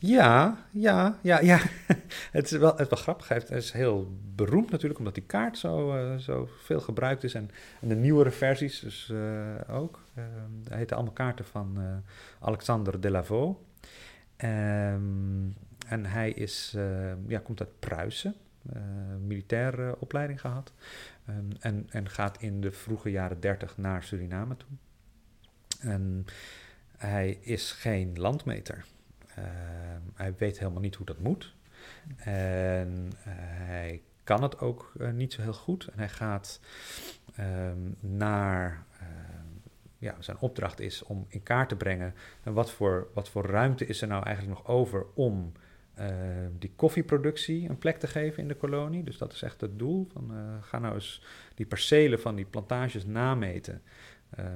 Ja, 0.00 0.58
ja, 0.70 1.18
ja, 1.22 1.40
ja. 1.40 1.60
het, 2.38 2.44
is 2.44 2.58
wel, 2.58 2.76
het 2.76 2.88
wel 2.88 2.98
grappig. 2.98 3.28
Hij 3.28 3.42
is 3.48 3.72
heel 3.72 4.18
beroemd 4.34 4.70
natuurlijk, 4.70 4.98
omdat 4.98 5.14
die 5.14 5.24
kaart 5.24 5.58
zo, 5.58 5.96
uh, 5.96 6.16
zo 6.16 6.48
veel 6.62 6.80
gebruikt 6.80 7.24
is. 7.24 7.34
En, 7.34 7.50
en 7.80 7.88
de 7.88 7.94
nieuwere 7.94 8.30
versies 8.30 8.80
dus 8.80 9.08
uh, 9.12 9.54
ook. 9.68 10.02
Uh, 10.14 10.24
hij 10.68 10.78
heette 10.78 10.94
allemaal 10.94 11.12
kaarten 11.12 11.44
van 11.44 11.78
Alexander 12.40 13.00
Delavaux. 13.00 13.58
Um, 14.44 15.56
en 15.86 16.06
hij 16.06 16.30
is, 16.30 16.76
ja, 17.26 17.38
komt 17.38 17.60
uit 17.60 17.78
Pruisen, 17.78 18.34
militaire 19.26 19.96
opleiding 19.98 20.40
gehad. 20.40 20.72
En, 21.60 21.86
en 21.90 22.08
gaat 22.08 22.40
in 22.40 22.60
de 22.60 22.72
vroege 22.72 23.10
jaren 23.10 23.40
dertig 23.40 23.76
naar 23.76 24.02
Suriname 24.02 24.56
toe. 24.56 24.68
En 25.80 26.24
hij 26.96 27.38
is 27.40 27.72
geen 27.72 28.18
landmeter. 28.18 28.84
Ehm, 29.42 30.00
hij 30.14 30.34
weet 30.36 30.58
helemaal 30.58 30.80
niet 30.80 30.94
hoe 30.94 31.06
dat 31.06 31.18
moet. 31.18 31.54
En 32.16 33.12
eh, 33.24 33.32
hij 33.66 34.02
kan 34.24 34.42
het 34.42 34.60
ook 34.60 34.92
eh, 34.98 35.10
niet 35.10 35.32
zo 35.32 35.42
heel 35.42 35.52
goed. 35.52 35.86
En 35.86 35.98
hij 35.98 36.08
gaat 36.08 36.60
ehm, 37.34 37.78
naar. 38.00 38.84
Ehm, 39.00 39.46
ja, 39.98 40.14
zijn 40.18 40.38
opdracht 40.38 40.80
is 40.80 41.02
om 41.02 41.26
in 41.28 41.42
kaart 41.42 41.68
te 41.68 41.76
brengen. 41.76 42.14
En 42.42 42.52
wat 42.52 42.70
voor, 42.70 43.08
wat 43.14 43.28
voor 43.28 43.46
ruimte 43.46 43.86
is 43.86 44.02
er 44.02 44.08
nou 44.08 44.24
eigenlijk 44.24 44.58
nog 44.58 44.66
over 44.66 45.06
om 45.14 45.52
die 46.58 46.72
koffieproductie 46.76 47.68
een 47.68 47.78
plek 47.78 47.98
te 47.98 48.06
geven 48.06 48.42
in 48.42 48.48
de 48.48 48.54
kolonie. 48.54 49.04
Dus 49.04 49.18
dat 49.18 49.32
is 49.32 49.42
echt 49.42 49.60
het 49.60 49.78
doel. 49.78 50.08
Van, 50.12 50.32
ga 50.60 50.78
nou 50.78 50.94
eens 50.94 51.22
die 51.54 51.66
percelen 51.66 52.20
van 52.20 52.34
die 52.34 52.44
plantages 52.44 53.04
nameten. 53.04 53.82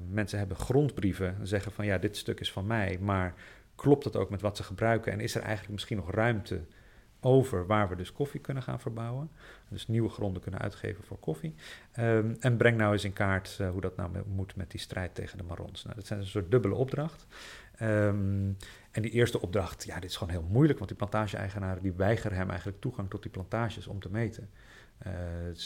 mensen 0.08 0.38
hebben 0.38 0.56
grondbrieven 0.56 1.36
en 1.38 1.46
zeggen 1.46 1.72
van 1.72 1.86
ja, 1.86 1.98
dit 1.98 2.16
stuk 2.16 2.40
is 2.40 2.52
van 2.52 2.66
mij, 2.66 2.98
maar 3.00 3.34
klopt 3.82 4.04
het 4.04 4.16
ook 4.16 4.30
met 4.30 4.40
wat 4.40 4.56
ze 4.56 4.62
gebruiken 4.62 5.12
en 5.12 5.20
is 5.20 5.34
er 5.34 5.42
eigenlijk 5.42 5.72
misschien 5.72 5.96
nog 5.96 6.10
ruimte 6.10 6.64
over 7.20 7.66
waar 7.66 7.88
we 7.88 7.96
dus 7.96 8.12
koffie 8.12 8.40
kunnen 8.40 8.62
gaan 8.62 8.80
verbouwen. 8.80 9.30
Dus 9.68 9.88
nieuwe 9.88 10.08
gronden 10.08 10.42
kunnen 10.42 10.60
uitgeven 10.60 11.04
voor 11.04 11.18
koffie. 11.18 11.54
Um, 11.98 12.36
en 12.40 12.56
breng 12.56 12.76
nou 12.76 12.92
eens 12.92 13.04
in 13.04 13.12
kaart 13.12 13.58
uh, 13.60 13.70
hoe 13.70 13.80
dat 13.80 13.96
nou 13.96 14.10
moet 14.26 14.56
met 14.56 14.70
die 14.70 14.80
strijd 14.80 15.14
tegen 15.14 15.38
de 15.38 15.44
marons. 15.44 15.84
Nou, 15.84 15.94
dat 15.94 16.04
is 16.04 16.10
een 16.10 16.26
soort 16.26 16.50
dubbele 16.50 16.74
opdracht. 16.74 17.26
Um, 17.82 18.56
en 18.90 19.02
die 19.02 19.10
eerste 19.10 19.40
opdracht, 19.40 19.84
ja, 19.84 20.00
dit 20.00 20.10
is 20.10 20.16
gewoon 20.16 20.32
heel 20.32 20.48
moeilijk, 20.50 20.78
want 20.78 20.90
die 20.90 20.98
plantage-eigenaren 20.98 21.82
die 21.82 21.92
weigeren 21.92 22.36
hem 22.36 22.48
eigenlijk 22.48 22.80
toegang 22.80 23.10
tot 23.10 23.22
die 23.22 23.30
plantages 23.30 23.86
om 23.86 24.00
te 24.00 24.10
meten. 24.10 24.50
Uh, 25.06 25.12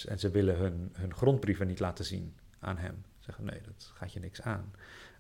en 0.09 0.19
ze 0.19 0.31
willen 0.31 0.57
hun, 0.57 0.93
hun 0.93 1.15
grondbrieven 1.15 1.67
niet 1.67 1.81
laten 1.81 2.05
zien 2.05 2.35
aan 2.59 2.79
hem. 2.79 3.05
Ze 3.27 3.33
zeggen, 3.33 3.45
nee, 3.45 3.61
dat 3.65 3.93
gaat 3.95 4.13
je 4.13 4.21
niks 4.21 4.43
aan. 4.43 4.73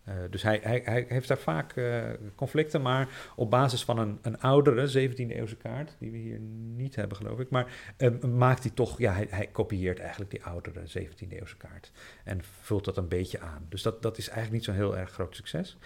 Uh, 0.08 0.14
dus 0.30 0.42
hij, 0.42 0.60
hij, 0.62 0.82
hij, 0.84 1.06
heeft 1.08 1.28
daar 1.28 1.38
vaak 1.38 1.76
uh, 1.76 2.04
conflicten, 2.34 2.82
maar 2.82 3.08
op 3.36 3.50
basis 3.50 3.84
van 3.84 3.98
een, 3.98 4.18
een 4.22 4.40
oudere 4.40 5.08
17e 5.08 5.14
eeuwse 5.14 5.56
kaart, 5.56 5.96
die 5.98 6.10
we 6.10 6.16
hier 6.16 6.38
niet 6.76 6.96
hebben 6.96 7.16
geloof 7.16 7.38
ik, 7.38 7.50
maar 7.50 7.94
uh, 7.98 8.20
maakt 8.22 8.62
hij 8.62 8.72
toch, 8.74 8.98
ja, 8.98 9.12
hij, 9.28 9.48
kopieert 9.52 9.98
eigenlijk 9.98 10.30
die 10.30 10.44
oudere 10.44 10.80
17e 10.80 11.28
eeuwse 11.28 11.56
kaart 11.56 11.92
en 12.24 12.40
vult 12.60 12.84
dat 12.84 12.96
een 12.96 13.08
beetje 13.08 13.40
aan. 13.40 13.66
Dus 13.68 13.82
dat, 13.82 14.02
dat 14.02 14.18
is 14.18 14.28
eigenlijk 14.28 14.52
niet 14.52 14.64
zo'n 14.64 14.84
heel 14.84 14.96
erg 14.96 15.10
groot 15.10 15.36
succes. 15.36 15.78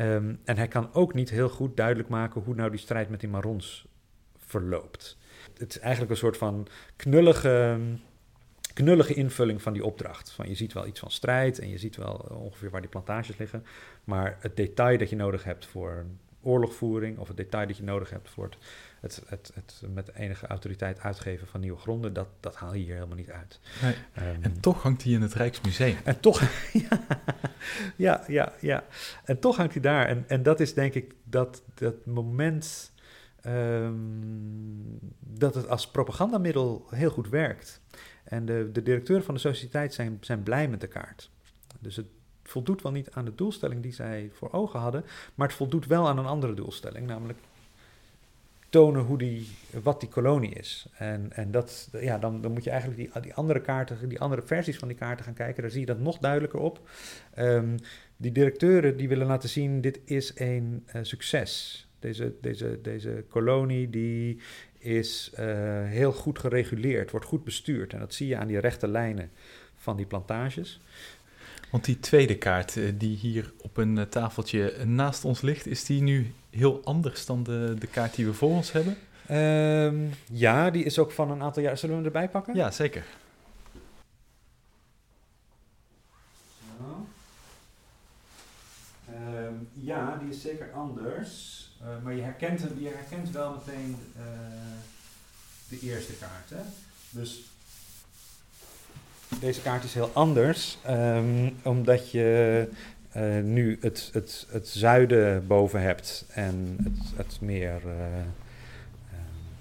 Um, 0.00 0.40
en 0.44 0.56
hij 0.56 0.68
kan 0.68 0.92
ook 0.92 1.14
niet 1.14 1.30
heel 1.30 1.48
goed 1.48 1.76
duidelijk 1.76 2.08
maken 2.08 2.40
hoe 2.40 2.54
nou 2.54 2.70
die 2.70 2.78
strijd 2.78 3.08
met 3.08 3.20
die 3.20 3.28
marons 3.28 3.86
verloopt. 4.36 5.18
Het 5.58 5.68
is 5.68 5.78
eigenlijk 5.78 6.10
een 6.10 6.18
soort 6.18 6.36
van 6.36 6.68
knullige 6.96 7.78
knullige 8.76 9.14
invulling 9.14 9.62
van 9.62 9.72
die 9.72 9.84
opdracht. 9.84 10.30
Van 10.30 10.48
je 10.48 10.54
ziet 10.54 10.72
wel 10.72 10.86
iets 10.86 11.00
van 11.00 11.10
strijd 11.10 11.58
en 11.58 11.68
je 11.68 11.78
ziet 11.78 11.96
wel 11.96 12.14
ongeveer 12.14 12.70
waar 12.70 12.80
die 12.80 12.90
plantages 12.90 13.36
liggen. 13.36 13.64
Maar 14.04 14.36
het 14.40 14.56
detail 14.56 14.98
dat 14.98 15.10
je 15.10 15.16
nodig 15.16 15.44
hebt 15.44 15.66
voor 15.66 16.04
oorlogvoering 16.42 17.18
of 17.18 17.28
het 17.28 17.36
detail 17.36 17.66
dat 17.66 17.76
je 17.76 17.82
nodig 17.82 18.10
hebt 18.10 18.30
voor 18.30 18.44
het, 18.44 18.56
het, 19.00 19.22
het, 19.28 19.50
het 19.54 19.82
met 19.94 20.14
enige 20.14 20.46
autoriteit 20.46 21.00
uitgeven 21.00 21.46
van 21.46 21.60
nieuwe 21.60 21.78
gronden, 21.78 22.12
dat, 22.12 22.28
dat 22.40 22.56
haal 22.56 22.74
je 22.74 22.84
hier 22.84 22.94
helemaal 22.94 23.16
niet 23.16 23.30
uit. 23.30 23.60
Nee. 23.82 23.94
Um, 24.28 24.42
en 24.42 24.60
toch 24.60 24.82
hangt 24.82 25.02
hij 25.02 25.12
in 25.12 25.22
het 25.22 25.34
Rijksmuseum. 25.34 25.96
En 26.04 26.20
toch, 26.20 26.42
ja, 26.88 27.00
ja, 27.96 28.24
ja, 28.26 28.52
ja. 28.60 28.84
En 29.24 29.38
toch 29.38 29.56
hangt 29.56 29.72
hij 29.72 29.82
daar. 29.82 30.06
En, 30.06 30.24
en 30.28 30.42
dat 30.42 30.60
is 30.60 30.74
denk 30.74 30.94
ik 30.94 31.14
dat, 31.24 31.62
dat 31.74 32.06
moment 32.06 32.92
um, 33.46 34.98
dat 35.20 35.54
het 35.54 35.68
als 35.68 35.90
propagandamiddel 35.90 36.86
heel 36.90 37.10
goed 37.10 37.28
werkt. 37.28 37.80
En 38.24 38.46
de, 38.46 38.70
de 38.72 38.82
directeuren 38.82 39.24
van 39.24 39.34
de 39.34 39.40
sociëteit 39.40 39.94
zijn, 39.94 40.18
zijn 40.20 40.42
blij 40.42 40.68
met 40.68 40.80
de 40.80 40.86
kaart. 40.86 41.30
Dus 41.78 41.96
het 41.96 42.06
voldoet 42.42 42.82
wel 42.82 42.92
niet 42.92 43.10
aan 43.10 43.24
de 43.24 43.34
doelstelling 43.34 43.82
die 43.82 43.92
zij 43.92 44.30
voor 44.32 44.52
ogen 44.52 44.80
hadden, 44.80 45.04
maar 45.34 45.46
het 45.46 45.56
voldoet 45.56 45.86
wel 45.86 46.08
aan 46.08 46.18
een 46.18 46.26
andere 46.26 46.54
doelstelling, 46.54 47.06
namelijk 47.06 47.38
tonen 48.68 49.02
hoe 49.02 49.18
die, 49.18 49.48
wat 49.82 50.00
die 50.00 50.08
kolonie 50.08 50.54
is. 50.54 50.86
En, 50.98 51.32
en 51.32 51.50
dat, 51.50 51.88
ja, 51.92 52.18
dan, 52.18 52.40
dan 52.40 52.52
moet 52.52 52.64
je 52.64 52.70
eigenlijk 52.70 53.00
die, 53.00 53.22
die 53.22 53.34
andere 53.34 53.60
kaarten, 53.60 54.08
die 54.08 54.20
andere 54.20 54.42
versies 54.42 54.78
van 54.78 54.88
die 54.88 54.96
kaarten 54.96 55.24
gaan 55.24 55.34
kijken. 55.34 55.62
Daar 55.62 55.70
zie 55.70 55.80
je 55.80 55.86
dat 55.86 55.98
nog 55.98 56.18
duidelijker 56.18 56.60
op. 56.60 56.88
Um, 57.38 57.76
die 58.16 58.32
directeuren 58.32 58.96
die 58.96 59.08
willen 59.08 59.26
laten 59.26 59.48
zien, 59.48 59.80
dit 59.80 60.00
is 60.04 60.32
een 60.34 60.86
uh, 60.94 61.02
succes. 61.02 61.85
Deze, 62.06 62.32
deze, 62.40 62.78
deze 62.82 63.24
kolonie 63.28 63.90
die 63.90 64.40
is 64.78 65.30
uh, 65.32 65.44
heel 65.84 66.12
goed 66.12 66.38
gereguleerd, 66.38 67.10
wordt 67.10 67.26
goed 67.26 67.44
bestuurd. 67.44 67.92
En 67.92 67.98
dat 67.98 68.14
zie 68.14 68.26
je 68.26 68.36
aan 68.36 68.46
die 68.46 68.58
rechte 68.58 68.88
lijnen 68.88 69.30
van 69.76 69.96
die 69.96 70.06
plantages. 70.06 70.80
Want 71.70 71.84
die 71.84 72.00
tweede 72.00 72.38
kaart 72.38 72.76
uh, 72.76 72.92
die 72.94 73.16
hier 73.16 73.52
op 73.60 73.76
een 73.76 73.96
uh, 73.96 74.02
tafeltje 74.02 74.84
naast 74.84 75.24
ons 75.24 75.40
ligt, 75.40 75.66
is 75.66 75.84
die 75.84 76.02
nu 76.02 76.32
heel 76.50 76.80
anders 76.84 77.26
dan 77.26 77.42
de, 77.42 77.74
de 77.78 77.86
kaart 77.86 78.14
die 78.14 78.26
we 78.26 78.32
voor 78.32 78.50
ons 78.50 78.72
hebben? 78.72 78.96
Um, 79.30 80.10
ja, 80.32 80.70
die 80.70 80.84
is 80.84 80.98
ook 80.98 81.12
van 81.12 81.30
een 81.30 81.42
aantal 81.42 81.62
jaar. 81.62 81.78
Zullen 81.78 81.96
we 81.96 82.02
hem 82.02 82.12
erbij 82.12 82.28
pakken? 82.28 82.54
Ja, 82.54 82.70
zeker. 82.70 83.04
Um, 89.10 89.68
ja, 89.72 90.16
die 90.16 90.28
is 90.28 90.40
zeker 90.40 90.72
anders. 90.72 91.64
Uh, 91.86 91.92
maar 92.02 92.14
je 92.14 92.22
herkent, 92.22 92.60
je 92.78 92.92
herkent 92.94 93.30
wel 93.30 93.62
meteen 93.66 93.96
uh, 94.16 94.22
de 95.68 95.78
eerste 95.80 96.12
kaart. 96.12 96.50
Hè? 96.50 96.62
Dus 97.10 97.44
deze 99.40 99.62
kaart 99.62 99.84
is 99.84 99.94
heel 99.94 100.10
anders, 100.12 100.78
um, 100.88 101.56
omdat 101.62 102.10
je 102.10 102.68
uh, 103.16 103.42
nu 103.42 103.78
het, 103.80 104.10
het, 104.12 104.46
het 104.50 104.68
zuiden 104.68 105.46
boven 105.46 105.82
hebt 105.82 106.24
en 106.28 106.76
het, 106.84 107.16
het 107.16 107.40
meer 107.40 107.80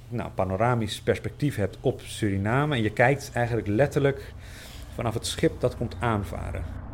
nou, 0.09 0.29
panoramisch 0.29 1.01
perspectief 1.01 1.55
hebt 1.55 1.77
op 1.81 2.01
Suriname. 2.01 2.75
En 2.75 2.81
je 2.81 2.93
kijkt 2.93 3.31
eigenlijk 3.33 3.67
letterlijk 3.67 4.33
vanaf 4.95 5.13
het 5.13 5.25
schip 5.25 5.59
dat 5.59 5.77
komt 5.77 5.95
aanvaren. 5.99 6.84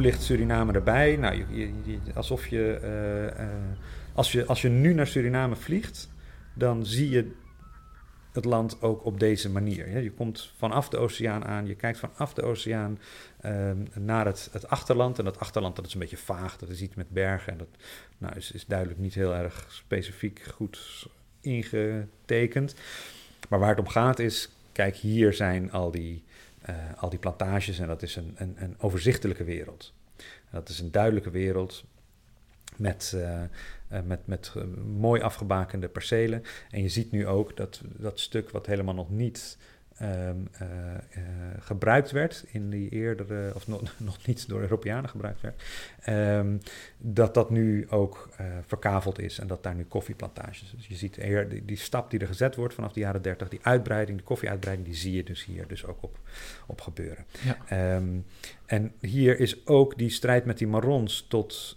Ligt 0.00 0.22
Suriname 0.22 0.72
erbij? 0.72 1.16
Nou, 1.16 1.44
je, 1.50 1.70
je, 1.84 1.98
alsof 2.14 2.46
je, 2.46 2.80
uh, 2.82 3.44
uh, 3.44 3.52
als 4.12 4.32
je, 4.32 4.46
als 4.46 4.62
je 4.62 4.68
nu 4.68 4.94
naar 4.94 5.06
Suriname 5.06 5.56
vliegt, 5.56 6.08
dan 6.54 6.86
zie 6.86 7.10
je 7.10 7.32
het 8.32 8.44
land 8.44 8.82
ook 8.82 9.04
op 9.04 9.20
deze 9.20 9.50
manier. 9.50 10.02
Je 10.02 10.12
komt 10.12 10.52
vanaf 10.56 10.88
de 10.88 10.96
oceaan 10.96 11.44
aan, 11.44 11.66
je 11.66 11.74
kijkt 11.74 11.98
vanaf 11.98 12.34
de 12.34 12.42
oceaan 12.42 12.98
uh, 13.44 13.70
naar 13.94 14.26
het, 14.26 14.48
het, 14.52 14.68
achterland. 14.68 15.18
En 15.18 15.24
dat 15.24 15.38
achterland 15.38 15.76
dat 15.76 15.86
is 15.86 15.92
een 15.94 16.00
beetje 16.00 16.16
vaag, 16.16 16.56
dat 16.56 16.68
is 16.68 16.80
iets 16.80 16.94
met 16.94 17.10
bergen. 17.10 17.52
En 17.52 17.58
dat 17.58 17.68
nou, 18.18 18.36
is, 18.36 18.52
is 18.52 18.66
duidelijk 18.66 18.98
niet 18.98 19.14
heel 19.14 19.34
erg 19.34 19.66
specifiek 19.70 20.42
goed 20.54 21.06
ingetekend. 21.40 22.74
Maar 23.48 23.58
waar 23.58 23.68
het 23.68 23.78
om 23.78 23.88
gaat 23.88 24.18
is, 24.18 24.48
kijk, 24.72 24.96
hier 24.96 25.32
zijn 25.32 25.72
al 25.72 25.90
die 25.90 26.24
uh, 26.70 26.76
al 26.96 27.10
die 27.10 27.18
plantages 27.18 27.78
en 27.78 27.86
dat 27.86 28.02
is 28.02 28.16
een, 28.16 28.34
een, 28.36 28.54
een 28.58 28.74
overzichtelijke 28.78 29.44
wereld. 29.44 29.94
Dat 30.50 30.68
is 30.68 30.78
een 30.78 30.90
duidelijke 30.90 31.30
wereld 31.30 31.84
met, 32.76 33.12
uh, 33.14 33.42
uh, 33.92 34.00
met, 34.04 34.26
met 34.26 34.52
mooi 34.96 35.20
afgebakende 35.22 35.88
percelen. 35.88 36.42
En 36.70 36.82
je 36.82 36.88
ziet 36.88 37.10
nu 37.10 37.26
ook 37.26 37.56
dat 37.56 37.82
dat 37.84 38.20
stuk 38.20 38.50
wat 38.50 38.66
helemaal 38.66 38.94
nog 38.94 39.10
niet 39.10 39.58
ehm, 39.98 40.36
eh, 40.52 40.94
eh, 40.94 41.00
gebruikt 41.58 42.10
werd 42.10 42.44
in 42.50 42.70
die 42.70 42.88
eerdere, 42.88 43.52
of 43.54 43.66
nog, 43.66 43.82
nog 43.96 44.26
niet 44.26 44.48
door 44.48 44.60
Europeanen 44.60 45.10
gebruikt 45.10 45.40
werd, 45.40 45.62
ehm, 46.00 46.56
dat 46.98 47.34
dat 47.34 47.50
nu 47.50 47.86
ook 47.90 48.28
uh, 48.40 48.46
verkaveld 48.66 49.18
is 49.18 49.38
en 49.38 49.46
dat 49.46 49.62
daar 49.62 49.74
nu 49.74 49.84
koffieplantages. 49.84 50.74
Dus 50.76 50.86
je 50.86 50.94
ziet 50.94 51.18
eer, 51.18 51.48
die, 51.48 51.64
die, 51.64 51.76
stap 51.76 52.10
die 52.10 52.20
er 52.20 52.26
gezet 52.26 52.54
wordt 52.54 52.74
vanaf 52.74 52.92
de 52.92 53.00
jaren 53.00 53.22
30, 53.22 53.48
die 53.48 53.60
uitbreiding, 53.62 54.18
de 54.18 54.24
koffieuitbreiding, 54.24 54.88
die 54.88 54.96
zie 54.96 55.12
je 55.12 55.24
dus 55.24 55.44
hier 55.44 55.66
dus 55.66 55.84
ook 55.84 56.02
op, 56.02 56.18
op 56.66 56.80
gebeuren. 56.80 57.24
Ja. 57.68 57.96
Um, 57.96 58.24
en 58.66 58.92
hier 59.00 59.40
is 59.40 59.66
ook 59.66 59.98
die 59.98 60.10
strijd 60.10 60.44
met 60.44 60.58
die 60.58 60.66
marrons 60.66 61.26
tot 61.28 61.76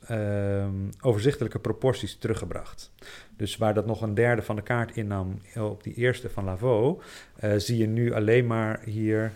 overzichtelijke 1.02 1.60
proporties 1.60 2.16
teruggebracht. 2.16 2.92
Dus 3.36 3.58
waar 3.58 3.74
dat 3.74 3.86
nog 3.86 4.02
een 4.02 4.14
derde 4.14 4.42
van 4.42 4.56
de 4.56 4.62
kaart 4.62 4.96
innam 4.96 5.42
op 5.56 5.84
die 5.84 5.94
eerste 5.94 6.30
van 6.30 6.44
Lavaux, 6.44 7.06
uh, 7.44 7.54
zie 7.58 7.78
je 7.78 7.88
nu 7.88 8.14
alleen 8.14 8.48
maar 8.48 8.80
hier. 8.84 9.32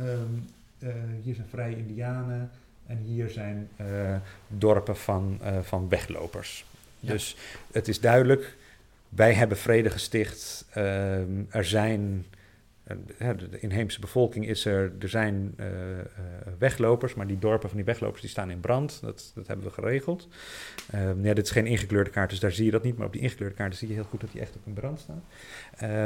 Um, 0.00 0.48
uh, 0.78 0.88
hier 1.22 1.34
zijn 1.34 1.46
vrije 1.50 1.76
Indianen 1.76 2.50
en 2.86 2.96
hier 2.96 3.30
zijn 3.30 3.68
uh, 3.80 4.16
dorpen 4.48 4.96
van, 4.96 5.40
van 5.62 5.88
weglopers. 5.88 6.64
Ja. 7.00 7.12
Dus 7.12 7.36
het 7.72 7.88
is 7.88 8.00
duidelijk, 8.00 8.56
wij 9.08 9.34
hebben 9.34 9.56
vrede 9.56 9.90
gesticht. 9.90 10.64
Ehm, 10.70 11.42
er 11.48 11.64
zijn 11.64 12.26
de 13.18 13.58
inheemse 13.60 14.00
bevolking 14.00 14.48
is 14.48 14.64
er, 14.64 14.92
er 14.98 15.08
zijn 15.08 15.54
uh, 15.56 15.66
weglopers, 16.58 17.14
maar 17.14 17.26
die 17.26 17.38
dorpen 17.38 17.68
van 17.68 17.76
die 17.76 17.86
weglopers 17.86 18.20
die 18.20 18.30
staan 18.30 18.50
in 18.50 18.60
brand. 18.60 19.00
Dat, 19.00 19.32
dat 19.34 19.46
hebben 19.46 19.66
we 19.66 19.72
geregeld. 19.72 20.28
Um, 20.94 21.24
ja, 21.24 21.34
dit 21.34 21.44
is 21.44 21.50
geen 21.50 21.66
ingekleurde 21.66 22.10
kaart, 22.10 22.30
dus 22.30 22.40
daar 22.40 22.52
zie 22.52 22.64
je 22.64 22.70
dat 22.70 22.82
niet. 22.82 22.96
Maar 22.96 23.06
op 23.06 23.12
die 23.12 23.22
ingekleurde 23.22 23.54
kaart 23.54 23.76
zie 23.76 23.88
je 23.88 23.94
heel 23.94 24.04
goed 24.04 24.20
dat 24.20 24.32
die 24.32 24.40
echt 24.40 24.56
op 24.56 24.66
in 24.66 24.72
brand 24.72 25.00
staan. 25.00 25.24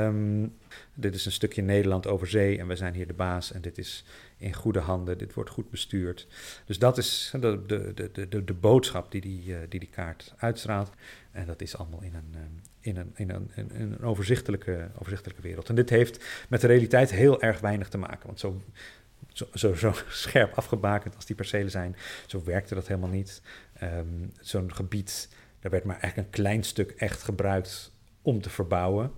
Um, 0.07 0.55
dit 0.95 1.15
is 1.15 1.27
een 1.27 1.33
stukje 1.33 1.63
Nederland 1.63 2.07
over 2.07 2.27
zee 2.27 2.59
en 2.59 2.67
we 2.67 2.77
zijn 2.77 2.95
hier 2.95 3.07
de 3.07 3.15
baas. 3.15 3.53
En 3.53 3.61
dit 3.61 3.79
is 3.79 4.05
in 4.37 4.55
goede 4.55 4.81
handen, 4.81 5.19
dit 5.19 5.35
wordt 5.35 5.51
goed 5.51 5.71
bestuurd. 5.71 6.27
Dus 6.65 6.79
dat 6.79 6.99
is 6.99 7.35
de, 7.41 7.63
de, 7.67 7.93
de, 8.13 8.29
de, 8.29 8.45
de 8.45 8.55
boodschap 8.55 9.11
die 9.11 9.21
die, 9.21 9.43
uh, 9.47 9.57
die 9.69 9.81
die 9.81 9.89
kaart 9.89 10.35
uitstraalt. 10.37 10.91
En 11.33 11.47
dat 11.47 11.61
is 11.61 11.77
allemaal 11.77 12.03
in 12.03 12.15
een, 12.15 12.35
um, 12.35 12.61
in 12.87 12.97
een, 12.97 13.13
in 13.15 13.31
een, 13.31 13.51
in 13.55 13.71
een 13.93 14.03
overzichtelijke, 14.03 14.91
overzichtelijke 14.99 15.43
wereld. 15.43 15.69
En 15.69 15.75
dit 15.75 15.91
heeft 15.91 16.25
met 16.49 16.61
de 16.61 16.67
realiteit 16.67 17.11
heel 17.11 17.43
erg 17.43 17.61
weinig 17.61 17.89
te 17.89 17.99
maken. 17.99 18.27
Want 18.27 18.41
zo, 18.41 18.63
zo, 19.55 19.75
zo, 19.75 19.95
scherp 20.09 20.53
afgebakend 20.55 21.15
als 21.15 21.27
die 21.27 21.37
percelen 21.37 21.71
zijn, 21.71 21.97
zo 22.27 22.43
werkte 22.45 22.75
dat 22.75 22.87
helemaal 22.87 23.11
niet. 23.11 23.43
Um, 23.83 24.33
Zo'n 24.41 24.75
gebied, 24.75 25.29
daar 25.61 25.71
werd 25.71 25.85
maar 25.85 26.01
echt 26.01 26.17
een 26.17 26.31
klein 26.31 26.63
stuk 26.63 26.91
echt 26.91 27.23
gebruikt 27.23 27.93
om 28.23 28.41
te 28.41 28.51
verbouwen. 28.51 29.13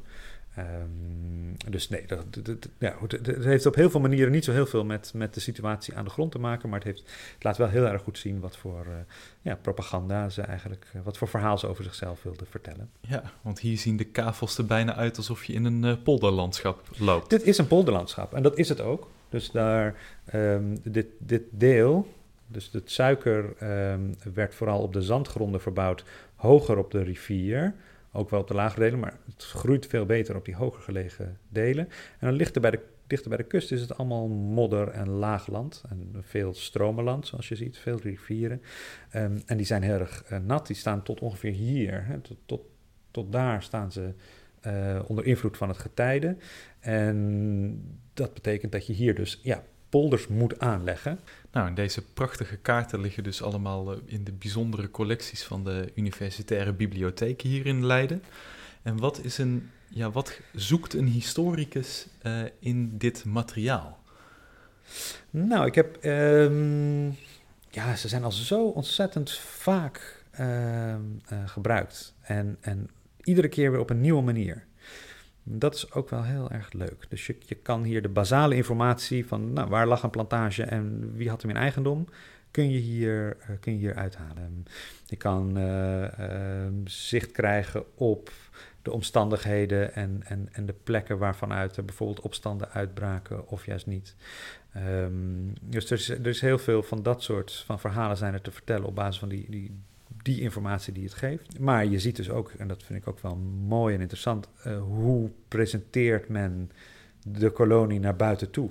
Um, 0.59 1.57
dus 1.71 1.89
nee, 1.89 2.07
dat, 2.07 2.25
dat, 2.43 2.69
ja, 2.79 2.97
het, 3.01 3.13
het, 3.13 3.45
heeft 3.45 3.67
op 3.67 3.75
heel 3.75 3.91
veel 3.91 4.01
manieren 4.01 4.33
niet 4.33 4.45
zo 4.45 4.53
heel 4.53 4.67
veel 4.67 4.85
met, 4.85 5.13
met 5.15 5.35
de 5.35 5.41
situatie 5.41 5.97
aan 5.97 6.05
de 6.05 6.11
grond 6.11 6.33
te 6.33 6.39
maken, 6.39 6.69
maar 6.69 6.79
het, 6.79 6.89
heeft, 6.89 7.03
het 7.35 7.45
laat 7.45 7.57
wel 7.57 7.69
heel 7.69 7.87
erg 7.87 8.03
goed 8.03 8.19
zien 8.19 8.41
wat 8.41 8.57
voor 8.57 8.87
uh, 8.89 8.95
ja, 9.43 9.55
propaganda 9.55 10.29
ze 10.29 10.43
eigenlijk, 10.43 10.87
uh, 10.97 11.03
wat 11.05 11.19
voor 11.19 11.29
verhaal 11.29 11.59
ze 11.59 11.67
over 11.67 11.85
zichzelf 11.85 12.23
wilden 12.23 12.47
vertellen. 12.47 12.91
Ja, 13.01 13.23
want 13.43 13.59
hier 13.61 13.79
zien 13.79 13.97
de 13.97 14.05
kavels 14.05 14.59
er 14.59 14.67
bijna 14.67 14.95
uit 14.95 15.17
alsof 15.17 15.45
je 15.45 15.53
in 15.53 15.65
een 15.65 15.85
uh, 15.85 15.95
polderlandschap 16.03 16.89
loopt. 16.99 17.31
Dit 17.31 17.43
is 17.43 17.59
een 17.59 17.67
polderlandschap 17.67 18.35
en 18.35 18.43
dat 18.43 18.59
is 18.59 18.69
het 18.69 18.81
ook. 18.81 19.11
Dus 19.29 19.51
daar, 19.51 19.95
um, 20.35 20.79
dit, 20.83 21.07
dit 21.19 21.43
deel, 21.51 22.15
dus 22.47 22.69
het 22.73 22.91
suiker 22.91 23.45
um, 23.93 24.17
werd 24.35 24.55
vooral 24.55 24.81
op 24.81 24.93
de 24.93 25.03
zandgronden 25.03 25.61
verbouwd, 25.61 26.05
hoger 26.35 26.79
op 26.79 26.91
de 26.91 27.03
rivier 27.03 27.75
ook 28.19 28.31
wel 28.31 28.41
op 28.41 28.49
de 28.49 28.55
lage 28.55 28.81
delen, 28.81 28.99
maar 28.99 29.19
het 29.33 29.45
groeit 29.45 29.87
veel 29.87 30.07
beter 30.07 30.37
op 30.37 30.45
die 30.45 30.57
hoger 30.57 30.83
gelegen 30.83 31.39
delen. 31.49 31.89
En 32.19 32.27
dan 32.27 32.33
ligt 32.33 32.61
bij 32.61 32.71
de, 32.71 32.81
dichter 33.07 33.29
bij 33.29 33.39
de 33.39 33.45
kust 33.45 33.73
is 33.73 33.81
het 33.81 33.97
allemaal 33.97 34.29
modder 34.29 34.89
en 34.89 35.09
laag 35.09 35.47
land. 35.47 35.85
En 35.89 36.11
veel 36.21 36.55
stromenland, 36.55 37.27
zoals 37.27 37.49
je 37.49 37.57
ziet, 37.57 37.79
veel 37.79 37.99
rivieren. 38.01 38.63
Um, 39.15 39.43
en 39.47 39.57
die 39.57 39.67
zijn 39.67 39.83
heel 39.83 39.99
erg 39.99 40.25
uh, 40.33 40.39
nat, 40.39 40.67
die 40.67 40.77
staan 40.77 41.03
tot 41.03 41.21
ongeveer 41.21 41.53
hier. 41.53 42.05
Hè, 42.07 42.21
tot, 42.47 42.61
tot, 43.11 43.33
daar 43.33 43.63
staan 43.63 43.93
ze 43.93 44.13
uh, 44.67 45.01
onder 45.07 45.25
invloed 45.25 45.57
van 45.57 45.69
het 45.69 45.79
getijde. 45.79 46.37
En 46.81 47.99
dat 48.15 48.35
betekent 48.35 48.73
dat 48.73 48.87
je 48.87 48.93
hier 48.93 49.15
dus 49.15 49.41
ja, 49.43 49.63
polders 49.89 50.27
moet 50.27 50.59
aanleggen. 50.59 51.19
Nou, 51.53 51.75
deze 51.75 52.03
prachtige 52.03 52.57
kaarten 52.57 53.01
liggen 53.01 53.23
dus 53.23 53.43
allemaal 53.43 53.93
uh, 53.93 53.99
in 54.05 54.25
de 54.25 54.33
bijzondere 54.33 54.91
collecties 54.91 55.45
van 55.45 55.65
de 55.65 55.93
universitaire 55.95 56.73
bibliotheken 56.73 57.49
hier 57.49 57.67
in 57.67 57.87
Leiden. 57.87 58.23
En 58.83 58.99
wat, 58.99 59.25
is 59.25 59.39
een, 59.39 59.71
ja, 59.89 60.11
wat 60.11 60.41
zoekt 60.53 60.95
een 60.95 61.07
historicus 61.07 62.07
uh, 62.23 62.41
in 62.59 62.99
dit 62.99 63.25
materiaal? 63.25 63.99
Nou, 65.31 65.67
ik 65.67 65.75
heb. 65.75 66.05
Um, 66.05 67.17
ja, 67.71 67.97
ze 67.97 68.09
zijn 68.09 68.25
al 68.25 68.33
zo 68.33 68.67
ontzettend 68.67 69.33
vaak 69.39 70.25
uh, 70.41 70.95
gebruikt. 71.47 72.15
En, 72.21 72.57
en 72.61 72.91
iedere 73.23 73.49
keer 73.49 73.71
weer 73.71 73.81
op 73.81 73.91
een 73.91 74.01
nieuwe 74.01 74.23
manier. 74.23 74.67
Dat 75.51 75.75
is 75.75 75.93
ook 75.93 76.11
wel 76.11 76.23
heel 76.23 76.51
erg 76.51 76.73
leuk. 76.73 77.07
Dus 77.09 77.27
je, 77.27 77.55
kan 77.63 77.83
hier 77.83 78.03
de 78.03 78.09
basale 78.09 78.55
informatie 78.55 79.27
van 79.27 79.53
nou, 79.53 79.69
waar 79.69 79.87
lag 79.87 80.03
een 80.03 80.11
plantage 80.11 80.63
en 80.63 81.13
wie 81.15 81.29
had 81.29 81.43
hem 81.43 81.51
in 81.51 81.57
eigendom, 81.57 82.09
kun 82.51 82.71
je 82.71 82.79
hier, 82.79 83.37
uh, 83.41 83.57
kun 83.61 83.73
je 83.73 83.79
hier 83.79 83.95
uithalen. 83.95 84.67
Je 85.07 85.17
kan 85.17 85.59
uh, 85.59 86.03
uh, 86.03 86.09
zicht 86.85 87.33
krijgen 87.33 87.85
op 87.95 88.31
de 88.83 88.93
omstandigheden 88.93 89.95
en, 89.95 90.23
en, 90.25 90.49
en 90.53 90.67
de 90.67 90.75
plekken 90.83 91.19
waarvanuit 91.19 91.77
er 91.77 91.85
bijvoorbeeld 91.85 92.21
opstanden 92.21 92.71
uitbraken 92.71 93.49
of 93.49 93.67
juist 93.67 93.87
niet. 93.87 94.17
Um, 94.77 95.53
dus 95.61 95.91
er 95.91 95.99
is, 95.99 96.09
er 96.09 96.27
is 96.27 96.41
heel 96.41 96.59
veel 96.59 96.83
van 96.83 97.03
dat 97.03 97.23
soort 97.23 97.63
van 97.67 97.81
verhalen 97.81 98.17
zijn 98.17 98.33
er 98.33 98.41
te 98.41 98.51
vertellen 98.51 98.87
op 98.87 98.95
basis 98.95 99.19
van 99.19 99.29
die, 99.29 99.47
die 99.49 99.81
die 100.23 100.41
informatie 100.41 100.93
die 100.93 101.05
het 101.05 101.15
geeft. 101.15 101.59
Maar 101.59 101.87
je 101.87 101.99
ziet 101.99 102.17
dus 102.17 102.31
ook, 102.31 102.51
en 102.59 102.69
dat 102.69 102.83
vind 102.83 102.99
ik 102.99 103.09
ook 103.09 103.21
wel 103.21 103.37
mooi 103.67 103.95
en 103.95 104.01
interessant, 104.01 104.49
uh, 104.67 104.81
hoe 104.81 105.31
presenteert 105.49 106.29
men 106.29 106.71
de 107.23 107.51
kolonie 107.51 108.01
naar 108.01 108.17
buiten 108.17 108.51
toe. 108.51 108.71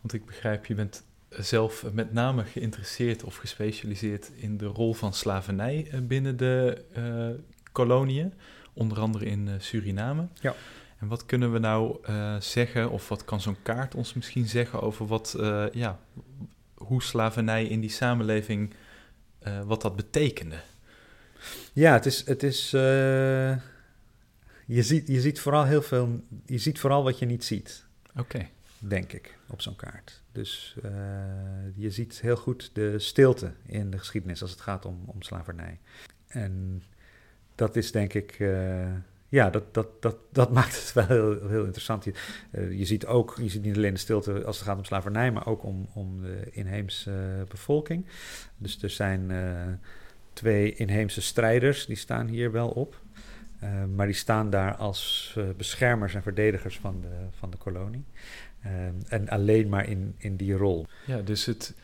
Want 0.00 0.12
ik 0.12 0.26
begrijp, 0.26 0.66
je 0.66 0.74
bent 0.74 1.04
zelf 1.28 1.84
met 1.92 2.12
name 2.12 2.44
geïnteresseerd 2.44 3.24
of 3.24 3.36
gespecialiseerd 3.36 4.30
in 4.36 4.56
de 4.56 4.66
rol 4.66 4.94
van 4.94 5.12
slavernij 5.12 5.88
eh, 5.90 6.00
binnen 6.00 6.36
de 6.36 6.84
uh, 6.98 7.40
koloniën, 7.72 8.32
onder 8.72 8.98
andere 8.98 9.24
in 9.24 9.48
Suriname. 9.58 10.26
Ja. 10.40 10.54
En 10.98 11.10
wat 11.10 11.26
kunnen 11.26 11.52
we 11.52 11.58
nou 11.58 11.96
uh, 12.08 12.40
zeggen, 12.40 12.90
of 12.90 13.08
wat 13.08 13.24
kan 13.24 13.40
zo'n 13.40 13.62
kaart 13.62 13.94
ons 13.94 14.14
misschien 14.14 14.48
zeggen 14.48 14.82
over 14.82 15.06
wat, 15.06 15.36
uh, 15.38 15.64
ja, 15.72 15.98
hoe 16.74 17.02
slavernij 17.02 17.64
in 17.64 17.80
die 17.80 17.90
samenleving, 17.90 18.74
uh, 19.46 19.62
wat 19.62 19.82
dat 19.82 19.96
betekende? 19.96 20.56
Ja, 21.72 21.92
het 21.92 22.06
is. 22.06 22.26
Het 22.26 22.42
is 22.42 22.72
uh, 22.74 22.80
je, 24.66 24.82
ziet, 24.82 25.08
je 25.08 25.20
ziet 25.20 25.40
vooral 25.40 25.64
heel 25.64 25.82
veel. 25.82 26.24
Je 26.46 26.58
ziet 26.58 26.78
vooral 26.78 27.04
wat 27.04 27.18
je 27.18 27.26
niet 27.26 27.44
ziet. 27.44 27.84
Oké. 28.10 28.20
Okay. 28.20 28.50
Denk 28.78 29.12
ik, 29.12 29.38
op 29.48 29.60
zo'n 29.60 29.76
kaart. 29.76 30.22
Dus 30.32 30.76
uh, 30.84 30.90
je 31.74 31.90
ziet 31.90 32.20
heel 32.20 32.36
goed 32.36 32.70
de 32.72 32.98
stilte 32.98 33.52
in 33.66 33.90
de 33.90 33.98
geschiedenis 33.98 34.42
als 34.42 34.50
het 34.50 34.60
gaat 34.60 34.84
om, 34.84 35.02
om 35.06 35.22
slavernij. 35.22 35.80
En 36.26 36.82
dat 37.54 37.76
is 37.76 37.92
denk 37.92 38.14
ik. 38.14 38.38
Uh, 38.38 38.86
ja, 39.28 39.50
dat, 39.50 39.74
dat, 39.74 40.02
dat, 40.02 40.16
dat 40.32 40.52
maakt 40.58 40.74
het 40.74 40.92
wel 40.92 41.06
heel, 41.06 41.48
heel 41.48 41.64
interessant. 41.64 42.04
Je, 42.04 42.14
uh, 42.52 42.78
je, 42.78 42.84
ziet 42.84 43.06
ook, 43.06 43.36
je 43.40 43.48
ziet 43.48 43.62
niet 43.62 43.76
alleen 43.76 43.94
de 43.94 44.00
stilte 44.00 44.44
als 44.44 44.56
het 44.58 44.66
gaat 44.66 44.78
om 44.78 44.84
slavernij, 44.84 45.32
maar 45.32 45.46
ook 45.46 45.64
om, 45.64 45.88
om 45.92 46.20
de 46.20 46.48
inheemse 46.50 47.44
bevolking. 47.48 48.06
Dus 48.56 48.82
er 48.82 48.90
zijn 48.90 49.30
twee 50.34 50.74
inheemse 50.74 51.20
strijders, 51.20 51.86
die 51.86 51.96
staan 51.96 52.26
hier 52.26 52.52
wel 52.52 52.68
op. 52.68 53.02
Uh, 53.64 53.70
maar 53.94 54.06
die 54.06 54.14
staan 54.14 54.50
daar 54.50 54.74
als 54.74 55.34
uh, 55.38 55.44
beschermers 55.56 56.14
en 56.14 56.22
verdedigers 56.22 56.78
van 56.78 57.00
de, 57.00 57.08
van 57.38 57.50
de 57.50 57.56
kolonie. 57.56 58.04
Uh, 58.66 58.72
en 59.08 59.28
alleen 59.28 59.68
maar 59.68 59.88
in, 59.88 60.14
in 60.18 60.36
die 60.36 60.54
rol. 60.54 60.86
Ja, 61.06 61.20
dus 61.20 61.44
het, 61.44 61.74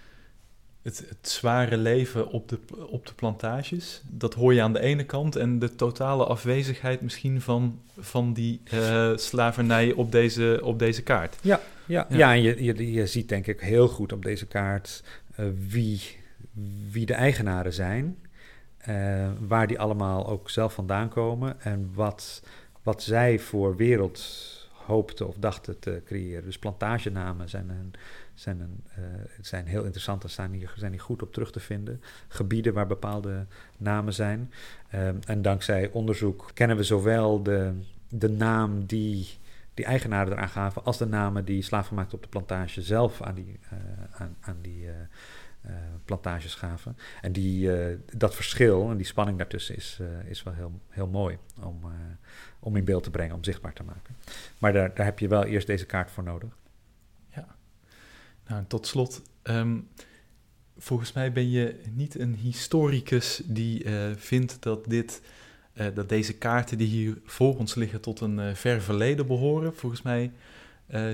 het, 0.82 1.04
het, 1.08 1.28
zware 1.28 1.76
leven 1.76 2.28
op 2.28 2.48
de, 2.48 2.58
op 2.86 3.06
de 3.06 3.14
plantages, 3.14 4.02
dat 4.08 4.34
hoor 4.34 4.54
je 4.54 4.62
aan 4.62 4.72
de 4.72 4.80
ene 4.80 5.04
kant. 5.04 5.36
En 5.36 5.58
de 5.58 5.74
totale 5.74 6.24
afwezigheid 6.24 7.00
misschien 7.00 7.40
van, 7.40 7.80
van 7.98 8.32
die 8.32 8.60
slavernij 9.14 9.92
op 9.92 10.12
deze, 10.12 10.60
op 10.62 10.78
deze 10.78 11.02
kaart. 11.02 11.36
Ja, 11.42 11.60
ja, 11.86 12.06
ja. 12.08 12.16
ja 12.16 12.32
en 12.32 12.42
je, 12.42 12.64
je, 12.64 12.92
je 12.92 13.06
ziet 13.06 13.28
denk 13.28 13.46
ik 13.46 13.60
heel 13.60 13.88
goed 13.88 14.12
op 14.12 14.22
deze 14.22 14.46
kaart 14.46 15.02
wie, 15.68 16.00
wie 16.90 17.06
de 17.06 17.14
eigenaren 17.14 17.72
zijn. 17.72 18.16
Uh, 18.88 19.28
waar 19.48 19.66
die 19.66 19.78
allemaal 19.78 20.28
ook 20.28 20.50
zelf 20.50 20.74
vandaan 20.74 21.08
komen 21.08 21.60
en 21.60 21.90
wat, 21.94 22.42
wat 22.82 23.02
zij 23.02 23.38
voor 23.38 23.76
wereld 23.76 24.20
hoopten 24.72 25.28
of 25.28 25.36
dachten 25.38 25.78
te 25.78 26.02
creëren. 26.04 26.44
Dus 26.44 26.58
plantagenamen 26.58 27.48
zijn, 27.48 27.68
een, 27.68 27.92
zijn, 28.34 28.60
een, 28.60 28.84
uh, 28.98 29.04
zijn 29.40 29.66
heel 29.66 29.82
interessant 29.82 30.22
en 30.22 30.30
staan 30.30 30.52
hier, 30.52 30.72
zijn 30.76 30.92
hier 30.92 31.00
goed 31.00 31.22
op 31.22 31.32
terug 31.32 31.52
te 31.52 31.60
vinden. 31.60 32.02
Gebieden 32.28 32.74
waar 32.74 32.86
bepaalde 32.86 33.46
namen 33.76 34.12
zijn. 34.12 34.52
Uh, 34.94 35.08
en 35.24 35.42
dankzij 35.42 35.90
onderzoek 35.92 36.50
kennen 36.54 36.76
we 36.76 36.82
zowel 36.82 37.42
de, 37.42 37.72
de 38.08 38.30
naam 38.30 38.86
die 38.86 39.28
die 39.74 39.84
eigenaren 39.84 40.32
eraan 40.32 40.48
gaven 40.48 40.84
als 40.84 40.98
de 40.98 41.06
namen 41.06 41.44
die 41.44 41.62
slavenmaakten 41.62 42.16
op 42.16 42.22
de 42.22 42.28
plantage 42.28 42.82
zelf 42.82 43.22
aan 43.22 43.34
die, 43.34 43.58
aan, 44.12 44.36
aan 44.40 44.56
die 44.62 44.88
plantages 46.04 46.54
gaven. 46.54 46.96
En 47.20 47.32
die, 47.32 47.70
dat 48.16 48.34
verschil 48.34 48.90
en 48.90 48.96
die 48.96 49.06
spanning 49.06 49.38
daartussen 49.38 49.76
is, 49.76 49.98
is 50.24 50.42
wel 50.42 50.54
heel, 50.54 50.80
heel 50.88 51.06
mooi 51.06 51.38
om, 51.62 51.80
om 52.58 52.76
in 52.76 52.84
beeld 52.84 53.02
te 53.02 53.10
brengen, 53.10 53.34
om 53.34 53.44
zichtbaar 53.44 53.72
te 53.72 53.82
maken. 53.82 54.16
Maar 54.58 54.72
daar, 54.72 54.94
daar 54.94 55.04
heb 55.04 55.18
je 55.18 55.28
wel 55.28 55.44
eerst 55.44 55.66
deze 55.66 55.86
kaart 55.86 56.10
voor 56.10 56.24
nodig. 56.24 56.56
Ja. 57.28 57.56
Nou, 58.46 58.64
tot 58.66 58.86
slot. 58.86 59.22
Ehm, 59.42 59.78
volgens 60.78 61.12
mij 61.12 61.32
ben 61.32 61.50
je 61.50 61.80
niet 61.92 62.18
een 62.18 62.34
historicus 62.34 63.42
die 63.44 63.86
vindt 64.16 64.62
dat, 64.62 64.84
dit, 64.84 65.22
dat 65.94 66.08
deze 66.08 66.34
kaarten 66.34 66.78
die 66.78 66.88
hier 66.88 67.18
voor 67.24 67.58
ons 67.58 67.74
liggen 67.74 68.00
tot 68.00 68.20
een 68.20 68.56
ver 68.56 68.82
verleden 68.82 69.26
behoren. 69.26 69.76
Volgens 69.76 70.02
mij 70.02 70.32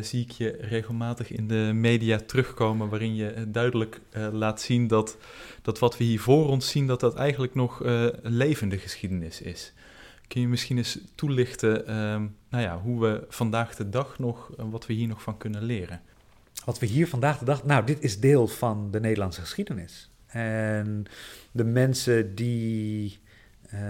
zie 0.01 0.23
ik 0.23 0.31
je 0.31 0.57
regelmatig 0.61 1.31
in 1.31 1.49
de 1.49 1.71
media 1.75 2.19
terugkomen 2.19 2.89
waarin 2.89 3.15
je 3.15 3.45
duidelijk 3.49 4.01
laat 4.33 4.61
zien 4.61 4.87
dat, 4.87 5.17
dat 5.62 5.79
wat 5.79 5.97
we 5.97 6.05
hier 6.05 6.21
voor 6.21 6.49
ons 6.49 6.71
zien, 6.71 6.87
dat 6.87 7.01
dat 7.01 7.15
eigenlijk 7.15 7.55
nog 7.55 7.83
levende 8.23 8.79
geschiedenis 8.79 9.41
is. 9.41 9.73
Kun 10.29 10.41
je 10.41 10.49
misschien 10.49 10.77
eens 10.77 10.99
toelichten 11.15 11.97
um, 11.97 12.37
nou 12.49 12.62
ja, 12.62 12.81
hoe 12.81 13.01
we 13.01 13.25
vandaag 13.29 13.75
de 13.75 13.89
dag 13.89 14.19
nog, 14.19 14.51
wat 14.57 14.87
we 14.87 14.93
hier 14.93 15.09
nog 15.09 15.23
van 15.23 15.37
kunnen 15.37 15.62
leren? 15.62 16.01
wat 16.67 16.79
we 16.79 16.87
hier 16.87 17.09
vandaag 17.09 17.39
de 17.39 17.45
dag. 17.45 17.65
Nou, 17.65 17.87
dit 17.87 18.03
is 18.03 18.21
deel 18.21 18.47
van 18.47 18.91
de 18.91 19.01
Nederlandse 19.01 19.41
geschiedenis. 19.41 20.11
En 20.27 21.05
de 21.53 21.65
mensen 21.65 22.35
die 22.35 23.19
uh, 23.75 23.81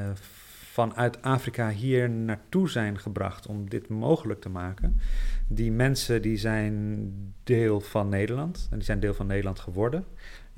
vanuit 0.72 1.22
Afrika 1.22 1.70
hier 1.70 2.10
naartoe 2.10 2.68
zijn 2.68 2.98
gebracht 2.98 3.46
om 3.46 3.68
dit 3.68 3.88
mogelijk 3.88 4.40
te 4.40 4.48
maken, 4.48 5.00
die 5.48 5.72
mensen 5.72 6.22
die 6.22 6.36
zijn 6.36 7.12
deel 7.42 7.80
van 7.80 8.08
Nederland. 8.08 8.68
En 8.70 8.76
die 8.76 8.86
zijn 8.86 9.00
deel 9.00 9.14
van 9.14 9.26
Nederland 9.26 9.58
geworden. 9.58 10.04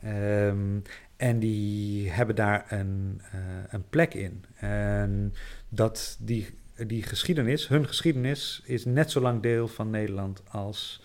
Um, 0.04 0.82
en 1.16 1.38
die 1.38 2.10
hebben 2.10 2.34
daar 2.34 2.66
een, 2.68 3.20
uh, 3.34 3.40
een 3.68 3.88
plek 3.88 4.14
in. 4.14 4.44
En 4.54 5.34
dat 5.68 6.16
die, 6.20 6.46
die 6.86 7.02
geschiedenis, 7.02 7.68
hun 7.68 7.86
geschiedenis, 7.86 8.62
is 8.64 8.84
net 8.84 9.10
zo 9.10 9.20
lang 9.20 9.42
deel 9.42 9.68
van 9.68 9.90
Nederland 9.90 10.42
als 10.48 11.02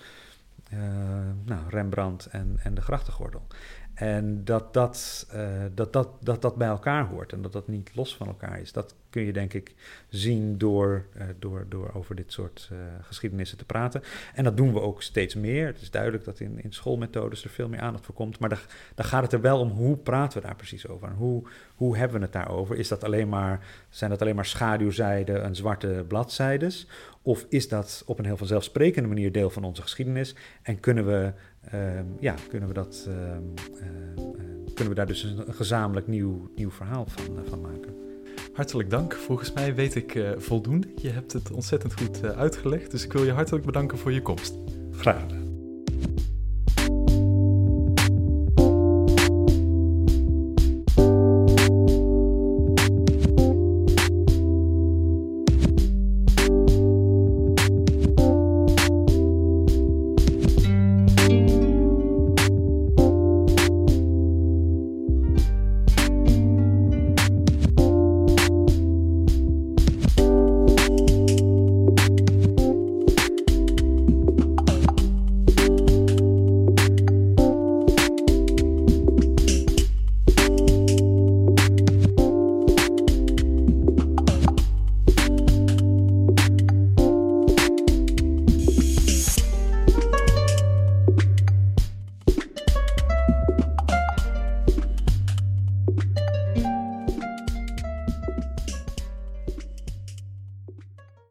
uh, 0.73 0.79
nou, 1.45 1.69
Rembrandt 1.69 2.25
en, 2.25 2.59
en 2.63 2.73
de 2.73 2.81
grachtengordel. 2.81 3.47
En 3.93 4.43
dat 4.43 4.73
dat, 4.73 5.27
uh, 5.36 5.62
dat, 5.73 5.93
dat, 5.93 6.10
dat 6.19 6.41
dat 6.41 6.56
bij 6.56 6.67
elkaar 6.67 7.06
hoort 7.08 7.34
en 7.34 7.41
dat 7.41 7.53
dat 7.53 7.67
niet 7.67 7.95
los 7.95 8.15
van 8.15 8.27
elkaar 8.27 8.60
is. 8.60 8.71
Dat 8.71 8.95
kun 9.10 9.25
je 9.25 9.34
denk 9.34 9.53
ik 9.53 9.73
zien 10.10 10.58
door, 10.58 11.06
uh, 11.17 11.23
door, 11.39 11.65
door 11.69 11.91
over 11.93 12.15
dit 12.15 12.32
soort 12.32 12.69
uh, 12.71 12.79
geschiedenissen 13.01 13.58
te 13.58 13.65
praten. 13.65 14.01
En 14.34 14.43
dat 14.43 14.58
doen 14.58 14.73
we 14.73 14.82
ook 14.82 15.01
steeds 15.01 15.36
meer. 15.36 15.65
Het 15.65 15.82
is 15.82 15.91
duidelijk 15.91 16.23
dat 16.23 16.39
in, 16.39 16.63
in 16.63 16.73
schoolmethodes 16.73 17.43
er 17.43 17.49
veel 17.49 17.69
meer 17.69 17.79
aandacht 17.79 18.06
voor 18.06 18.15
komt. 18.15 18.39
Maar 18.39 18.49
dan 18.95 19.06
gaat 19.06 19.23
het 19.23 19.34
er 19.34 19.41
wel 19.41 19.60
om 19.60 19.69
hoe 19.69 19.97
praten 19.97 20.41
we 20.41 20.47
daar 20.47 20.56
precies 20.56 20.88
over? 20.88 21.10
Hoe, 21.10 21.43
hoe 21.75 21.97
hebben 21.97 22.17
we 22.17 22.23
het 22.23 22.34
daarover? 22.34 22.75
Is 22.75 22.88
dat 22.88 23.03
alleen 23.03 23.29
maar, 23.29 23.65
zijn 23.89 24.10
dat 24.10 24.21
alleen 24.21 24.36
maar 24.36 24.45
schaduwzijden 24.45 25.43
en 25.43 25.56
zwarte 25.56 26.06
bladzijdes? 26.08 26.88
Of 27.21 27.45
is 27.49 27.67
dat 27.67 28.03
op 28.06 28.19
een 28.19 28.25
heel 28.25 28.38
vanzelfsprekende 28.38 29.10
manier 29.10 29.32
deel 29.32 29.49
van 29.49 29.63
onze 29.63 29.82
geschiedenis? 29.82 30.36
En 30.62 30.79
kunnen 30.79 31.06
we, 31.06 31.34
ja, 32.19 32.36
kunnen 32.49 32.67
we, 32.67 32.73
dat, 32.73 33.08
uh, 33.10 33.15
uh, 33.15 33.88
kunnen 34.73 34.93
we 34.93 34.93
daar 34.93 35.08
dus 35.08 35.23
een, 35.23 35.54
gezamenlijk 35.54 36.08
nieuw, 36.08 36.49
nieuw 36.56 36.71
verhaal 36.71 37.06
van, 37.06 37.45
van 37.49 37.62
maken? 37.62 37.95
Hartelijk 38.54 38.89
dank. 38.89 39.13
Volgens 39.13 39.54
mij 39.54 39.76
weet 39.76 39.95
ik 39.95 40.23
voldoende. 40.38 40.88
Je 40.95 41.10
hebt 41.10 41.34
het 41.34 41.52
ontzettend 41.52 41.93
goed 41.93 42.23
uitgelegd. 42.23 42.91
Dus 42.91 43.04
ik 43.04 43.13
wil 43.13 43.23
je 43.23 43.32
hartelijk 43.32 43.65
bedanken 43.65 43.97
voor 43.97 44.12
je 44.12 44.21
komst. 44.21 44.54
Graag 44.91 45.21
gedaan. 45.21 45.42